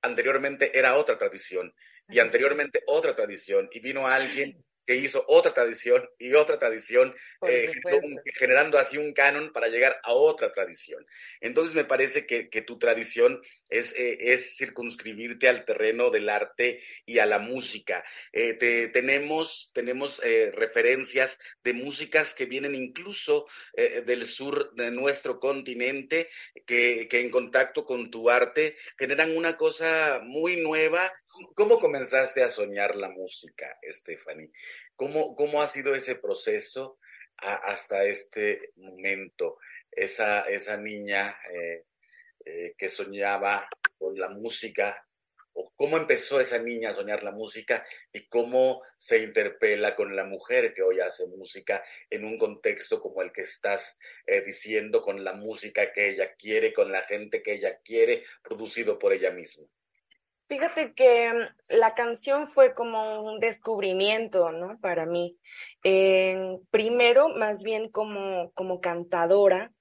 anteriormente 0.01 0.79
era 0.79 0.95
otra 0.95 1.19
tradición 1.19 1.75
y 2.13 2.19
anteriormente 2.19 2.83
otra 2.87 3.15
tradición 3.15 3.69
y 3.73 3.81
vino 3.81 4.07
alguien 4.07 4.65
que 4.87 4.97
hizo 4.97 5.25
otra 5.29 5.55
tradición 5.55 6.09
y 6.19 6.35
otra 6.35 6.59
tradición, 6.59 7.15
eh, 7.47 7.71
generando 8.35 8.79
así 8.79 8.99
un 8.99 9.13
canon 9.13 9.53
para 9.53 9.69
llegar 9.69 10.01
a 10.03 10.13
otra 10.13 10.51
tradición. 10.51 11.07
Entonces 11.41 11.75
me 11.75 11.85
parece 11.85 12.27
que, 12.27 12.51
que 12.51 12.63
tu 12.63 12.79
tradición 12.79 13.41
es, 13.73 13.95
eh, 13.97 14.33
es, 14.33 14.57
circunscribirte 14.57 15.49
al 15.49 15.65
terreno 15.65 16.11
del 16.11 16.29
arte 16.29 16.81
y 17.07 17.19
a 17.19 17.27
la 17.27 17.39
música. 17.39 18.05
Eh, 18.33 18.55
te, 18.55 18.89
tenemos 18.89 19.71
tenemos 19.75 20.23
eh, 20.25 20.51
referencias 20.53 21.39
de 21.65 21.73
músicas 21.73 22.35
que 22.35 22.47
vienen 22.47 22.75
incluso 22.75 23.47
del 23.75 24.27
sur 24.27 24.75
de 24.75 24.91
nuestro 24.91 25.41
continente, 25.41 26.29
que, 26.67 27.09
que 27.09 27.21
en 27.21 27.31
contacto 27.31 27.85
con 27.85 28.11
tu 28.11 28.31
arte 28.31 28.77
generan 28.99 29.37
una 29.37 29.57
cosa 29.57 30.21
muy 30.23 30.57
nueva. 30.57 31.13
¿Cómo 31.55 31.81
comenzaste 31.81 32.43
a 32.43 32.49
soñar 32.49 32.97
la 32.97 33.11
música, 33.11 33.79
Stephanie? 33.83 34.51
¿Cómo, 34.97 35.35
cómo 35.35 35.63
ha 35.63 35.67
sido 35.67 35.95
ese 35.95 36.17
proceso 36.17 36.99
hasta 37.37 38.05
este 38.05 38.73
momento? 38.77 39.59
Esa, 39.91 40.43
esa 40.43 40.77
niña 40.77 41.37
eh, 42.45 42.75
que 42.77 42.89
soñaba 42.89 43.69
con 43.99 44.19
la 44.19 44.29
música, 44.29 45.07
o 45.55 45.73
cómo 45.77 45.97
empezó 45.97 46.41
esa 46.41 46.59
niña 46.59 46.91
a 46.91 46.95
soñar 46.95 47.23
la 47.23 47.31
música 47.31 47.85
y 48.13 48.27
cómo 48.27 48.83
se 48.97 49.23
interpela 49.23 49.95
con 49.95 50.17
la 50.17 50.25
mujer 50.25 50.73
que 50.75 50.83
hoy 50.83 51.01
hace 51.01 51.27
música 51.29 51.85
en 52.09 52.25
un 52.25 52.39
contexto 52.39 53.01
como 53.01 53.23
el 53.23 53.33
que 53.33 53.43
estás 53.43 53.99
eh, 54.27 54.41
diciendo, 54.41 55.03
con 55.03 55.25
la 55.25 55.35
música 55.35 55.93
que 55.93 56.11
ella 56.11 56.29
quiere, 56.39 56.73
con 56.73 56.91
la 56.91 57.03
gente 57.03 57.43
que 57.43 57.55
ella 57.55 57.79
quiere, 57.85 58.23
producido 58.43 58.99
por 58.99 59.13
ella 59.13 59.31
misma. 59.31 59.67
Fíjate 60.49 60.95
que 60.95 61.33
mm, 61.33 61.77
la 61.79 61.95
canción 61.95 62.47
fue 62.47 62.75
como 62.75 63.23
un 63.23 63.41
descubrimiento, 63.41 64.53
¿no? 64.53 64.79
Para 64.81 65.07
mí. 65.07 65.39
primero, 66.71 67.29
más 67.31 67.63
bien 67.63 67.91
como, 67.91 68.53
como 68.53 68.81
cantadora, 68.81 69.73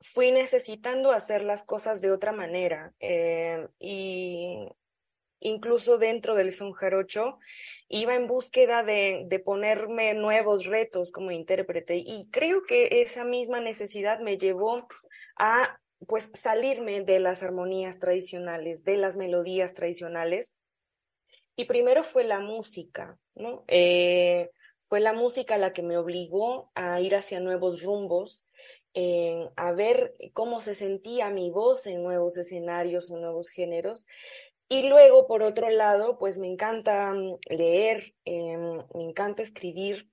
fui 0.00 0.32
necesitando 0.32 1.12
hacer 1.12 1.42
las 1.42 1.64
cosas 1.64 2.00
de 2.00 2.10
otra 2.10 2.32
manera. 2.32 2.94
Eh, 3.00 3.68
y 3.78 4.66
incluso 5.40 5.98
dentro 5.98 6.34
del 6.34 6.52
son 6.52 6.72
jarocho, 6.72 7.38
iba 7.88 8.14
en 8.14 8.26
búsqueda 8.26 8.82
de, 8.82 9.24
de, 9.26 9.38
ponerme 9.38 10.14
nuevos 10.14 10.64
retos 10.64 11.10
como 11.12 11.30
intérprete. 11.30 11.96
Y 11.96 12.28
creo 12.30 12.62
que 12.62 13.02
esa 13.02 13.24
misma 13.24 13.60
necesidad 13.60 14.20
me 14.20 14.38
llevó 14.38 14.86
a 15.36 15.78
pues 16.06 16.30
salirme 16.34 17.02
de 17.02 17.20
las 17.20 17.42
armonías 17.42 17.98
tradicionales, 17.98 18.84
de 18.84 18.96
las 18.96 19.16
melodías 19.16 19.74
tradicionales. 19.74 20.54
Y 21.56 21.66
primero 21.66 22.04
fue 22.04 22.24
la 22.24 22.40
música, 22.40 23.18
¿no? 23.34 23.64
Eh, 23.68 24.50
fue 24.80 25.00
la 25.00 25.12
música 25.12 25.58
la 25.58 25.72
que 25.72 25.82
me 25.82 25.98
obligó 25.98 26.70
a 26.74 27.00
ir 27.00 27.14
hacia 27.14 27.40
nuevos 27.40 27.82
rumbos, 27.82 28.46
a 29.56 29.72
ver 29.72 30.14
cómo 30.32 30.62
se 30.62 30.74
sentía 30.74 31.30
mi 31.30 31.50
voz 31.50 31.86
en 31.86 32.02
nuevos 32.02 32.36
escenarios, 32.36 33.10
en 33.10 33.20
nuevos 33.20 33.48
géneros. 33.48 34.06
Y 34.68 34.88
luego, 34.88 35.26
por 35.26 35.42
otro 35.42 35.68
lado, 35.68 36.16
pues 36.16 36.38
me 36.38 36.46
encanta 36.46 37.12
mm, 37.12 37.38
leer, 37.48 38.14
em, 38.24 38.78
me 38.94 39.04
encanta 39.04 39.42
escribir. 39.42 40.08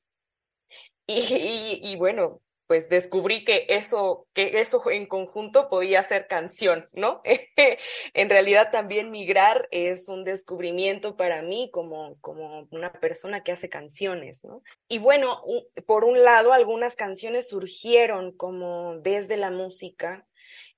y, 1.07 1.95
bueno, 1.97 2.41
pues 2.67 2.89
descubrí 2.89 3.45
que 3.45 3.65
eso, 3.69 4.27
que 4.33 4.59
eso 4.59 4.89
en 4.91 5.07
conjunto 5.07 5.69
podía 5.69 6.03
ser 6.03 6.27
canción, 6.27 6.85
¿no? 6.93 7.21
en 8.13 8.29
realidad 8.29 8.69
también 8.71 9.09
migrar 9.09 9.67
es 9.71 10.09
un 10.09 10.23
descubrimiento 10.23 11.15
para 11.15 11.41
mí 11.41 11.69
como, 11.71 12.13
como 12.21 12.67
una 12.71 12.91
persona 12.91 13.43
que 13.43 13.53
hace 13.53 13.69
canciones, 13.69 14.43
¿no? 14.43 14.61
Y 14.89 14.99
bueno, 14.99 15.41
por 15.85 16.03
un 16.03 16.21
lado, 16.23 16.53
algunas 16.53 16.95
canciones 16.95 17.47
surgieron 17.49 18.33
como 18.33 18.97
desde 18.97 19.37
la 19.37 19.49
música, 19.49 20.27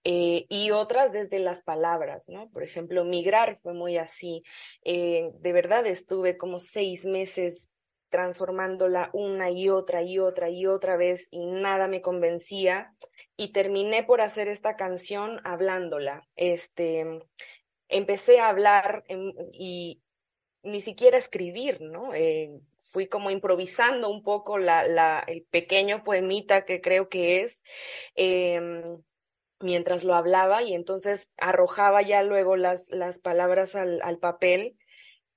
eh, 0.06 0.46
y 0.48 0.72
otras 0.72 1.12
desde 1.12 1.40
las 1.40 1.62
palabras, 1.62 2.30
¿no? 2.30 2.50
Por 2.52 2.64
ejemplo, 2.64 3.04
migrar 3.04 3.58
fue 3.58 3.74
muy 3.74 3.98
así. 3.98 4.44
Eh, 4.86 5.30
de 5.40 5.54
verdad 5.54 5.86
estuve 5.88 6.38
como 6.38 6.60
seis 6.60 7.06
meses 7.06 7.70
transformándola 8.10 9.10
una 9.14 9.49
y 9.51 9.70
otra 9.70 10.01
y 10.01 10.20
otra 10.20 10.49
y 10.49 10.66
otra 10.66 10.97
vez 10.97 11.28
y 11.32 11.45
nada 11.45 11.88
me 11.88 12.01
convencía 12.01 12.93
y 13.38 13.51
terminé 13.51 14.03
por 14.03 14.22
hacer 14.22 14.47
esta 14.47 14.76
canción 14.76 15.39
hablándola. 15.43 16.28
Este, 16.36 17.05
empecé 17.88 18.39
a 18.39 18.49
hablar 18.49 19.03
y 19.53 20.01
ni 20.64 20.82
siquiera 20.82 21.18
escribir, 21.18 21.80
¿no? 21.82 22.14
Eh, 22.14 22.51
fui 22.80 23.07
como 23.07 23.30
improvisando 23.30 24.10
un 24.10 24.24
poco 24.24 24.57
la, 24.57 24.88
la, 24.88 25.24
el 25.28 25.43
pequeño 25.43 26.03
poemita 26.03 26.66
que 26.66 26.82
creo 26.82 27.07
que 27.07 27.41
es 27.41 27.64
em, 28.16 28.84
mientras 29.60 30.03
lo 30.03 30.16
hablaba 30.16 30.64
y 30.64 30.74
entonces 30.74 31.34
arrojaba 31.38 32.01
ya 32.01 32.24
luego 32.24 32.55
las, 32.55 32.89
las 32.89 33.20
palabras 33.20 33.76
al, 33.76 34.01
al 34.01 34.18
papel 34.18 34.78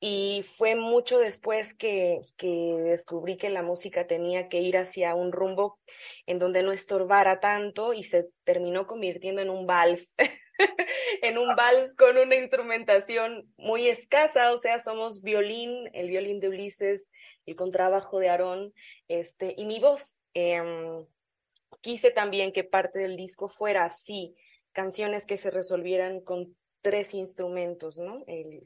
y 0.04 0.42
fue 0.42 0.74
mucho 0.74 1.20
después 1.20 1.74
que, 1.74 2.22
que, 2.36 2.48
descubrí 2.48 3.36
que 3.36 3.50
la 3.50 3.62
música 3.62 4.08
tenía 4.08 4.48
que 4.48 4.58
ir 4.58 4.76
hacia 4.76 5.14
un 5.14 5.30
rumbo 5.30 5.78
en 6.26 6.40
donde 6.40 6.64
no 6.64 6.72
estorbara 6.72 7.38
tanto 7.38 7.94
y 7.94 8.02
se 8.02 8.28
terminó 8.42 8.88
convirtiendo 8.88 9.42
en 9.42 9.48
un 9.48 9.64
vals, 9.64 10.16
en 11.22 11.38
un 11.38 11.54
vals 11.54 11.94
con 11.94 12.18
una 12.18 12.34
instrumentación 12.34 13.48
muy 13.56 13.86
escasa, 13.86 14.52
o 14.52 14.56
sea, 14.56 14.80
somos 14.80 15.22
violín, 15.22 15.88
el 15.92 16.08
violín 16.08 16.40
de 16.40 16.48
Ulises, 16.48 17.08
el 17.46 17.54
contrabajo 17.54 18.18
de 18.18 18.28
Aarón, 18.28 18.74
este, 19.06 19.54
y 19.56 19.66
mi 19.66 19.78
voz. 19.78 20.18
Em, 20.34 21.06
quise 21.80 22.10
también 22.10 22.50
que 22.50 22.64
parte 22.64 22.98
del 22.98 23.16
disco 23.16 23.48
fuera 23.48 23.84
así, 23.84 24.34
canciones 24.72 25.26
que 25.26 25.36
se 25.36 25.52
resolvieran 25.52 26.22
con 26.22 26.56
tres 26.82 27.14
instrumentos, 27.14 27.98
¿no? 27.98 28.24
El, 28.26 28.62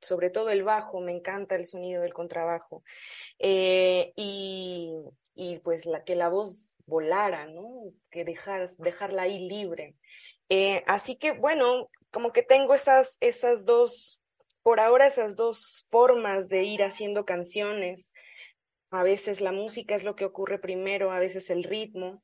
sobre 0.00 0.30
todo 0.30 0.50
el 0.50 0.62
bajo, 0.62 1.00
me 1.00 1.12
encanta 1.12 1.56
el 1.56 1.64
sonido 1.64 2.02
del 2.02 2.14
contrabajo. 2.14 2.82
Eh, 3.38 4.12
y, 4.16 4.94
y, 5.34 5.58
pues 5.58 5.84
la, 5.84 6.04
que 6.04 6.14
la 6.14 6.28
voz 6.28 6.74
volara, 6.86 7.46
¿no? 7.46 7.92
Que 8.10 8.24
dejar, 8.24 8.68
dejarla 8.78 9.22
ahí 9.22 9.48
libre. 9.48 9.96
Eh, 10.48 10.82
así 10.86 11.16
que 11.16 11.32
bueno, 11.32 11.90
como 12.10 12.32
que 12.32 12.42
tengo 12.42 12.74
esas, 12.74 13.18
esas 13.20 13.66
dos, 13.66 14.22
por 14.62 14.80
ahora 14.80 15.06
esas 15.06 15.36
dos 15.36 15.86
formas 15.90 16.48
de 16.48 16.62
ir 16.62 16.82
haciendo 16.82 17.24
canciones. 17.24 18.12
A 18.90 19.02
veces 19.02 19.40
la 19.40 19.52
música 19.52 19.94
es 19.94 20.04
lo 20.04 20.14
que 20.14 20.24
ocurre 20.24 20.58
primero, 20.58 21.10
a 21.10 21.18
veces 21.18 21.50
el 21.50 21.64
ritmo. 21.64 22.22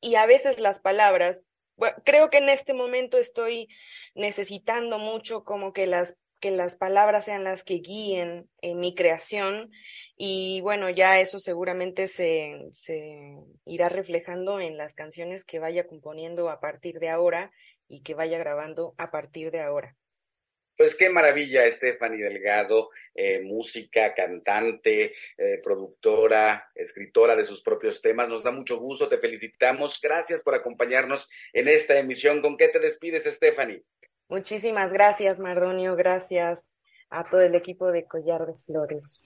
Y 0.00 0.14
a 0.14 0.26
veces 0.26 0.58
las 0.58 0.80
palabras, 0.80 1.44
creo 2.04 2.28
que 2.28 2.38
en 2.38 2.48
este 2.48 2.74
momento 2.74 3.18
estoy 3.18 3.68
necesitando 4.14 4.98
mucho 4.98 5.44
como 5.44 5.72
que 5.72 5.86
las 5.86 6.18
que 6.42 6.50
las 6.50 6.74
palabras 6.74 7.26
sean 7.26 7.44
las 7.44 7.62
que 7.62 7.74
guíen 7.74 8.50
en 8.62 8.80
mi 8.80 8.96
creación 8.96 9.70
y 10.16 10.60
bueno, 10.62 10.90
ya 10.90 11.20
eso 11.20 11.38
seguramente 11.38 12.08
se, 12.08 12.66
se 12.72 13.36
irá 13.64 13.88
reflejando 13.88 14.58
en 14.58 14.76
las 14.76 14.92
canciones 14.92 15.44
que 15.44 15.60
vaya 15.60 15.86
componiendo 15.86 16.50
a 16.50 16.58
partir 16.58 16.98
de 16.98 17.10
ahora 17.10 17.52
y 17.86 18.02
que 18.02 18.14
vaya 18.14 18.38
grabando 18.38 18.92
a 18.98 19.12
partir 19.12 19.52
de 19.52 19.60
ahora. 19.60 19.96
Pues 20.76 20.96
qué 20.96 21.10
maravilla, 21.10 21.70
Stephanie 21.70 22.22
Delgado, 22.22 22.90
eh, 23.14 23.40
música, 23.42 24.14
cantante, 24.14 25.12
eh, 25.36 25.60
productora, 25.62 26.68
escritora 26.74 27.36
de 27.36 27.44
sus 27.44 27.62
propios 27.62 28.00
temas. 28.00 28.28
Nos 28.28 28.42
da 28.42 28.50
mucho 28.50 28.78
gusto, 28.78 29.08
te 29.08 29.18
felicitamos. 29.18 30.00
Gracias 30.00 30.42
por 30.42 30.54
acompañarnos 30.54 31.28
en 31.52 31.68
esta 31.68 31.98
emisión. 31.98 32.40
¿Con 32.40 32.56
qué 32.56 32.68
te 32.68 32.78
despides, 32.78 33.24
Stephanie? 33.24 33.84
Muchísimas 34.28 34.92
gracias, 34.92 35.40
Mardonio. 35.40 35.94
Gracias 35.94 36.72
a 37.10 37.28
todo 37.28 37.42
el 37.42 37.54
equipo 37.54 37.92
de 37.92 38.06
Collar 38.06 38.46
de 38.46 38.54
Flores. 38.54 39.24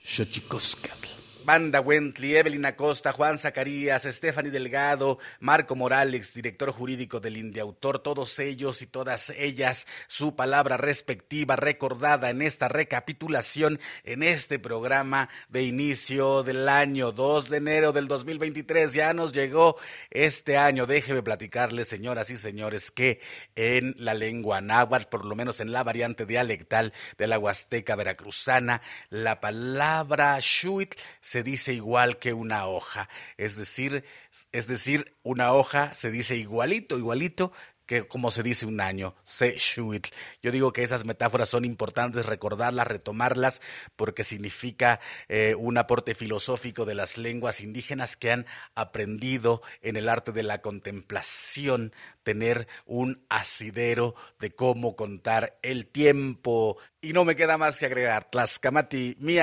Banda 1.47 1.81
Wentley, 1.81 2.35
Evelyn 2.35 2.67
Acosta, 2.67 3.13
Juan 3.13 3.39
Zacarías, 3.39 4.03
Stephanie 4.03 4.51
Delgado, 4.51 5.21
Marco 5.39 5.77
Morales, 5.77 6.35
director 6.35 6.73
jurídico 6.73 7.21
del 7.21 7.37
Indiautor, 7.37 8.01
todos 8.01 8.41
ellos 8.41 8.83
y 8.83 8.89
todas 8.89 9.31
ellas, 9.31 9.87
su 10.09 10.35
palabra 10.35 10.77
respectiva 10.77 11.55
recordada 11.55 12.31
en 12.31 12.43
esta 12.43 12.67
recapitulación 12.69 13.79
en 14.03 14.25
este 14.25 14.59
programa 14.59 15.29
de 15.49 15.63
inicio 15.63 16.43
del 16.43 16.69
año 16.69 17.13
2 17.13 17.49
de 17.49 17.57
enero 17.59 17.93
del 17.93 18.09
2023. 18.09 18.93
Ya 18.93 19.15
nos 19.15 19.33
llegó 19.33 19.77
este 20.11 20.59
año. 20.59 20.87
Déjeme 20.87 21.23
platicarles, 21.23 21.87
señoras 21.87 22.29
y 22.31 22.39
señores, 22.39 22.91
que 22.91 23.21
en 23.55 23.95
la 23.99 24.15
lengua 24.15 24.61
náhuatl, 24.61 25.07
por 25.07 25.25
lo 25.25 25.37
menos 25.37 25.61
en 25.61 25.71
la 25.71 25.85
variante 25.85 26.27
dialectal 26.27 26.93
de 27.17 27.29
la 27.29 27.39
Huasteca 27.39 27.95
veracruzana, 27.95 28.83
la 29.11 29.39
palabra 29.39 30.39
shuit 30.41 30.97
se 31.21 31.36
se 31.37 31.43
dice 31.43 31.75
igual 31.75 32.19
que 32.19 32.33
una 32.33 32.67
hoja, 32.67 33.11
es 33.37 33.57
decir, 33.57 34.05
es 34.53 34.69
decir, 34.69 35.15
una 35.23 35.53
hoja 35.53 35.95
se 35.95 36.11
dice 36.11 36.35
igualito, 36.37 36.97
igualito 36.97 37.53
que 37.87 38.07
como 38.07 38.31
se 38.31 38.43
dice 38.43 38.67
un 38.67 38.81
año, 38.81 39.15
se 39.25 39.57
shuit. 39.57 40.09
Yo 40.43 40.51
digo 40.51 40.73
que 40.73 40.83
esas 40.83 41.05
metáforas 41.05 41.49
son 41.49 41.65
importantes 41.65 42.27
recordarlas, 42.27 42.87
retomarlas, 42.87 43.63
porque 43.95 44.25
significa 44.25 45.01
eh, 45.29 45.55
un 45.57 45.79
aporte 45.79 46.15
filosófico 46.15 46.85
de 46.85 46.95
las 46.95 47.17
lenguas 47.17 47.61
indígenas 47.61 48.17
que 48.17 48.33
han 48.33 48.47
aprendido 48.75 49.63
en 49.83 49.97
el 49.97 50.09
arte 50.09 50.33
de 50.33 50.43
la 50.43 50.59
contemplación, 50.59 51.93
tener 52.23 52.67
un 52.85 53.25
asidero 53.29 54.15
de 54.41 54.55
cómo 54.55 54.97
contar 54.97 55.59
el 55.63 55.87
tiempo. 55.87 56.77
Y 57.01 57.13
no 57.13 57.25
me 57.25 57.37
queda 57.37 57.57
más 57.57 57.79
que 57.79 57.87
agregar, 57.87 58.29
Tlascamati, 58.31 59.17
mi 59.21 59.37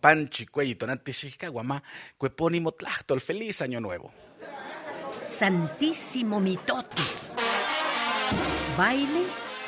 Panchi, 0.00 0.46
Cuelli, 0.46 0.74
Tonanti, 0.76 1.12
Xixcaguamá, 1.12 1.82
Cuepónimo, 2.16 2.72
Tlachtol, 2.72 3.20
feliz 3.20 3.60
año 3.60 3.80
nuevo. 3.80 4.12
Santísimo 5.24 6.40
Mitote 6.40 7.02
Baile 8.76 9.22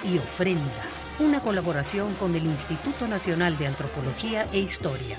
y 0.04 0.18
ofrenda. 0.18 0.84
Una 1.18 1.40
colaboración 1.40 2.14
con 2.14 2.34
el 2.34 2.44
Instituto 2.44 3.08
Nacional 3.08 3.56
de 3.58 3.66
Antropología 3.66 4.46
e 4.52 4.58
Historia. 4.58 5.16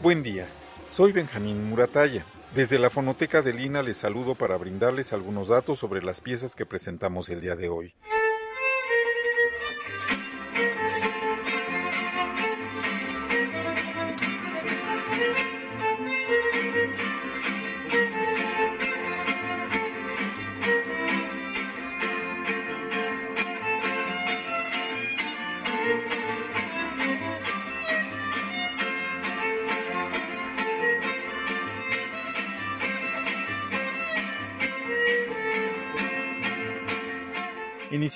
Buen 0.00 0.22
día, 0.22 0.46
soy 0.88 1.12
Benjamín 1.12 1.68
Murataya. 1.68 2.24
Desde 2.54 2.78
la 2.78 2.90
fonoteca 2.90 3.42
de 3.42 3.52
Lina 3.52 3.82
les 3.82 3.96
saludo 3.96 4.34
para 4.34 4.56
brindarles 4.56 5.12
algunos 5.12 5.48
datos 5.48 5.78
sobre 5.78 6.02
las 6.02 6.20
piezas 6.20 6.54
que 6.54 6.64
presentamos 6.64 7.28
el 7.28 7.40
día 7.40 7.56
de 7.56 7.68
hoy. 7.68 7.94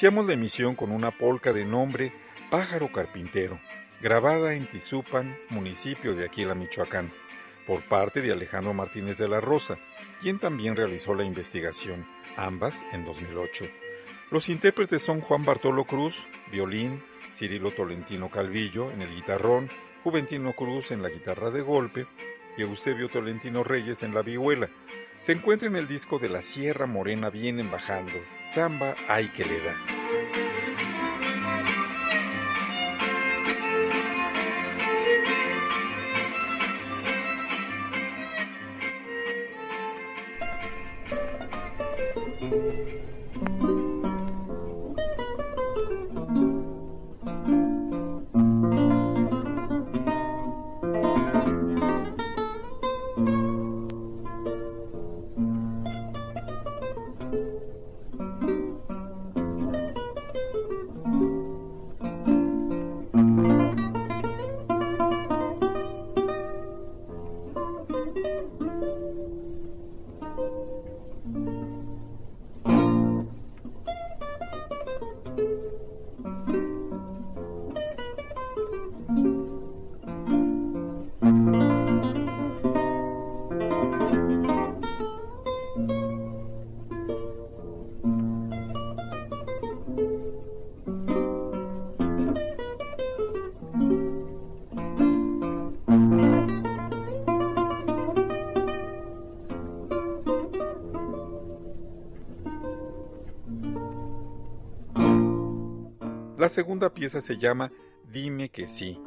Iniciamos 0.00 0.26
la 0.28 0.32
emisión 0.32 0.76
con 0.76 0.92
una 0.92 1.10
polca 1.10 1.52
de 1.52 1.66
nombre 1.66 2.10
Pájaro 2.48 2.90
Carpintero, 2.90 3.60
grabada 4.00 4.54
en 4.54 4.64
Tizupan, 4.64 5.36
municipio 5.50 6.14
de 6.14 6.24
Aquila, 6.24 6.54
Michoacán, 6.54 7.10
por 7.66 7.82
parte 7.82 8.22
de 8.22 8.32
Alejandro 8.32 8.72
Martínez 8.72 9.18
de 9.18 9.28
la 9.28 9.42
Rosa, 9.42 9.76
quien 10.22 10.38
también 10.38 10.74
realizó 10.74 11.14
la 11.14 11.24
investigación, 11.24 12.06
ambas 12.38 12.82
en 12.92 13.04
2008. 13.04 13.66
Los 14.30 14.48
intérpretes 14.48 15.02
son 15.02 15.20
Juan 15.20 15.44
Bartolo 15.44 15.84
Cruz, 15.84 16.26
violín, 16.50 17.02
Cirilo 17.30 17.70
Tolentino 17.70 18.30
Calvillo 18.30 18.90
en 18.92 19.02
el 19.02 19.14
guitarrón, 19.14 19.68
Juventino 20.02 20.54
Cruz 20.54 20.92
en 20.92 21.02
la 21.02 21.10
guitarra 21.10 21.50
de 21.50 21.60
golpe 21.60 22.06
y 22.56 22.62
Eusebio 22.62 23.10
Tolentino 23.10 23.64
Reyes 23.64 24.02
en 24.02 24.14
la 24.14 24.22
vihuela, 24.22 24.70
se 25.20 25.32
encuentra 25.32 25.68
en 25.68 25.76
el 25.76 25.86
disco 25.86 26.18
de 26.18 26.28
la 26.28 26.42
Sierra 26.42 26.86
Morena 26.86 27.30
Vienen 27.30 27.70
Bajando, 27.70 28.18
Samba 28.46 28.94
Ay 29.08 29.28
que 29.28 29.44
le 29.44 29.60
da. 29.60 29.99
Segunda 106.50 106.92
pieza 106.92 107.22
se 107.22 107.38
llama 107.38 107.72
Dime 108.12 108.50
que 108.50 108.68
sí, 108.68 109.00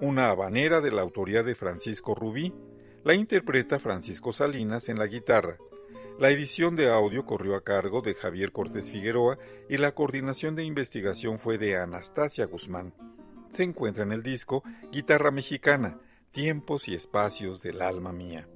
una 0.00 0.28
habanera 0.28 0.80
de 0.80 0.92
la 0.92 1.02
autoría 1.02 1.42
de 1.42 1.56
Francisco 1.56 2.14
Rubí. 2.14 2.54
La 3.02 3.14
interpreta 3.14 3.78
Francisco 3.78 4.32
Salinas 4.32 4.88
en 4.88 4.98
la 4.98 5.06
guitarra. 5.06 5.58
La 6.18 6.30
edición 6.30 6.76
de 6.76 6.90
audio 6.90 7.26
corrió 7.26 7.56
a 7.56 7.64
cargo 7.64 8.00
de 8.00 8.14
Javier 8.14 8.52
Cortés 8.52 8.90
Figueroa 8.90 9.36
y 9.68 9.78
la 9.78 9.94
coordinación 9.94 10.54
de 10.54 10.64
investigación 10.64 11.38
fue 11.38 11.58
de 11.58 11.76
Anastasia 11.76 12.46
Guzmán. 12.46 12.94
Se 13.50 13.62
encuentra 13.62 14.04
en 14.04 14.12
el 14.12 14.22
disco 14.22 14.62
Guitarra 14.92 15.30
Mexicana, 15.30 15.98
Tiempos 16.30 16.88
y 16.88 16.94
Espacios 16.94 17.62
del 17.62 17.82
Alma 17.82 18.12
Mía. 18.12 18.48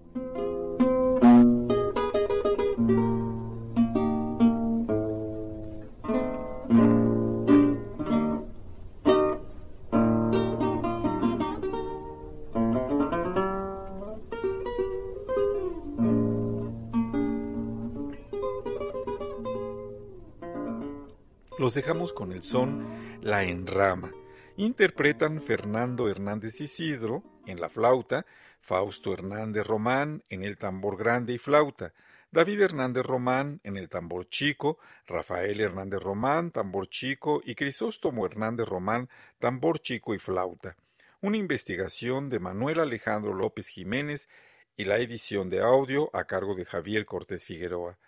Los 21.69 21.75
dejamos 21.75 22.15
con 22.15 22.33
el 22.33 22.43
son 22.43 23.21
La 23.21 23.45
Enrama. 23.45 24.11
Interpretan 24.57 25.39
Fernando 25.39 26.09
Hernández 26.09 26.63
Isidro 26.63 27.23
en 27.45 27.61
la 27.61 27.69
flauta, 27.69 28.25
Fausto 28.59 29.13
Hernández 29.13 29.67
Román 29.67 30.25
en 30.31 30.45
el 30.45 30.57
tambor 30.57 30.97
grande 30.97 31.35
y 31.35 31.39
flauta, 31.39 31.93
David 32.31 32.63
Hernández 32.63 33.05
Román 33.05 33.61
en 33.65 33.77
el 33.77 33.91
tambor 33.91 34.31
chico, 34.31 34.79
Rafael 35.07 35.61
Hernández 35.61 36.01
Román, 36.01 36.53
tambor 36.53 36.89
chico 36.89 37.43
y 37.45 37.55
Crisóstomo 37.55 38.25
Hernández 38.25 38.67
Román, 38.67 39.11
tambor 39.39 39.79
chico 39.79 40.15
y 40.15 40.19
flauta. 40.19 40.75
Una 41.21 41.37
investigación 41.37 42.31
de 42.31 42.41
Manuel 42.41 42.81
Alejandro 42.81 43.35
López 43.35 43.69
Jiménez 43.69 44.31
y 44.75 44.87
la 44.87 44.97
edición 44.97 45.51
de 45.51 45.61
audio 45.61 46.09
a 46.15 46.25
cargo 46.25 46.55
de 46.55 46.65
Javier 46.65 47.05
Cortés 47.05 47.45
Figueroa 47.45 47.99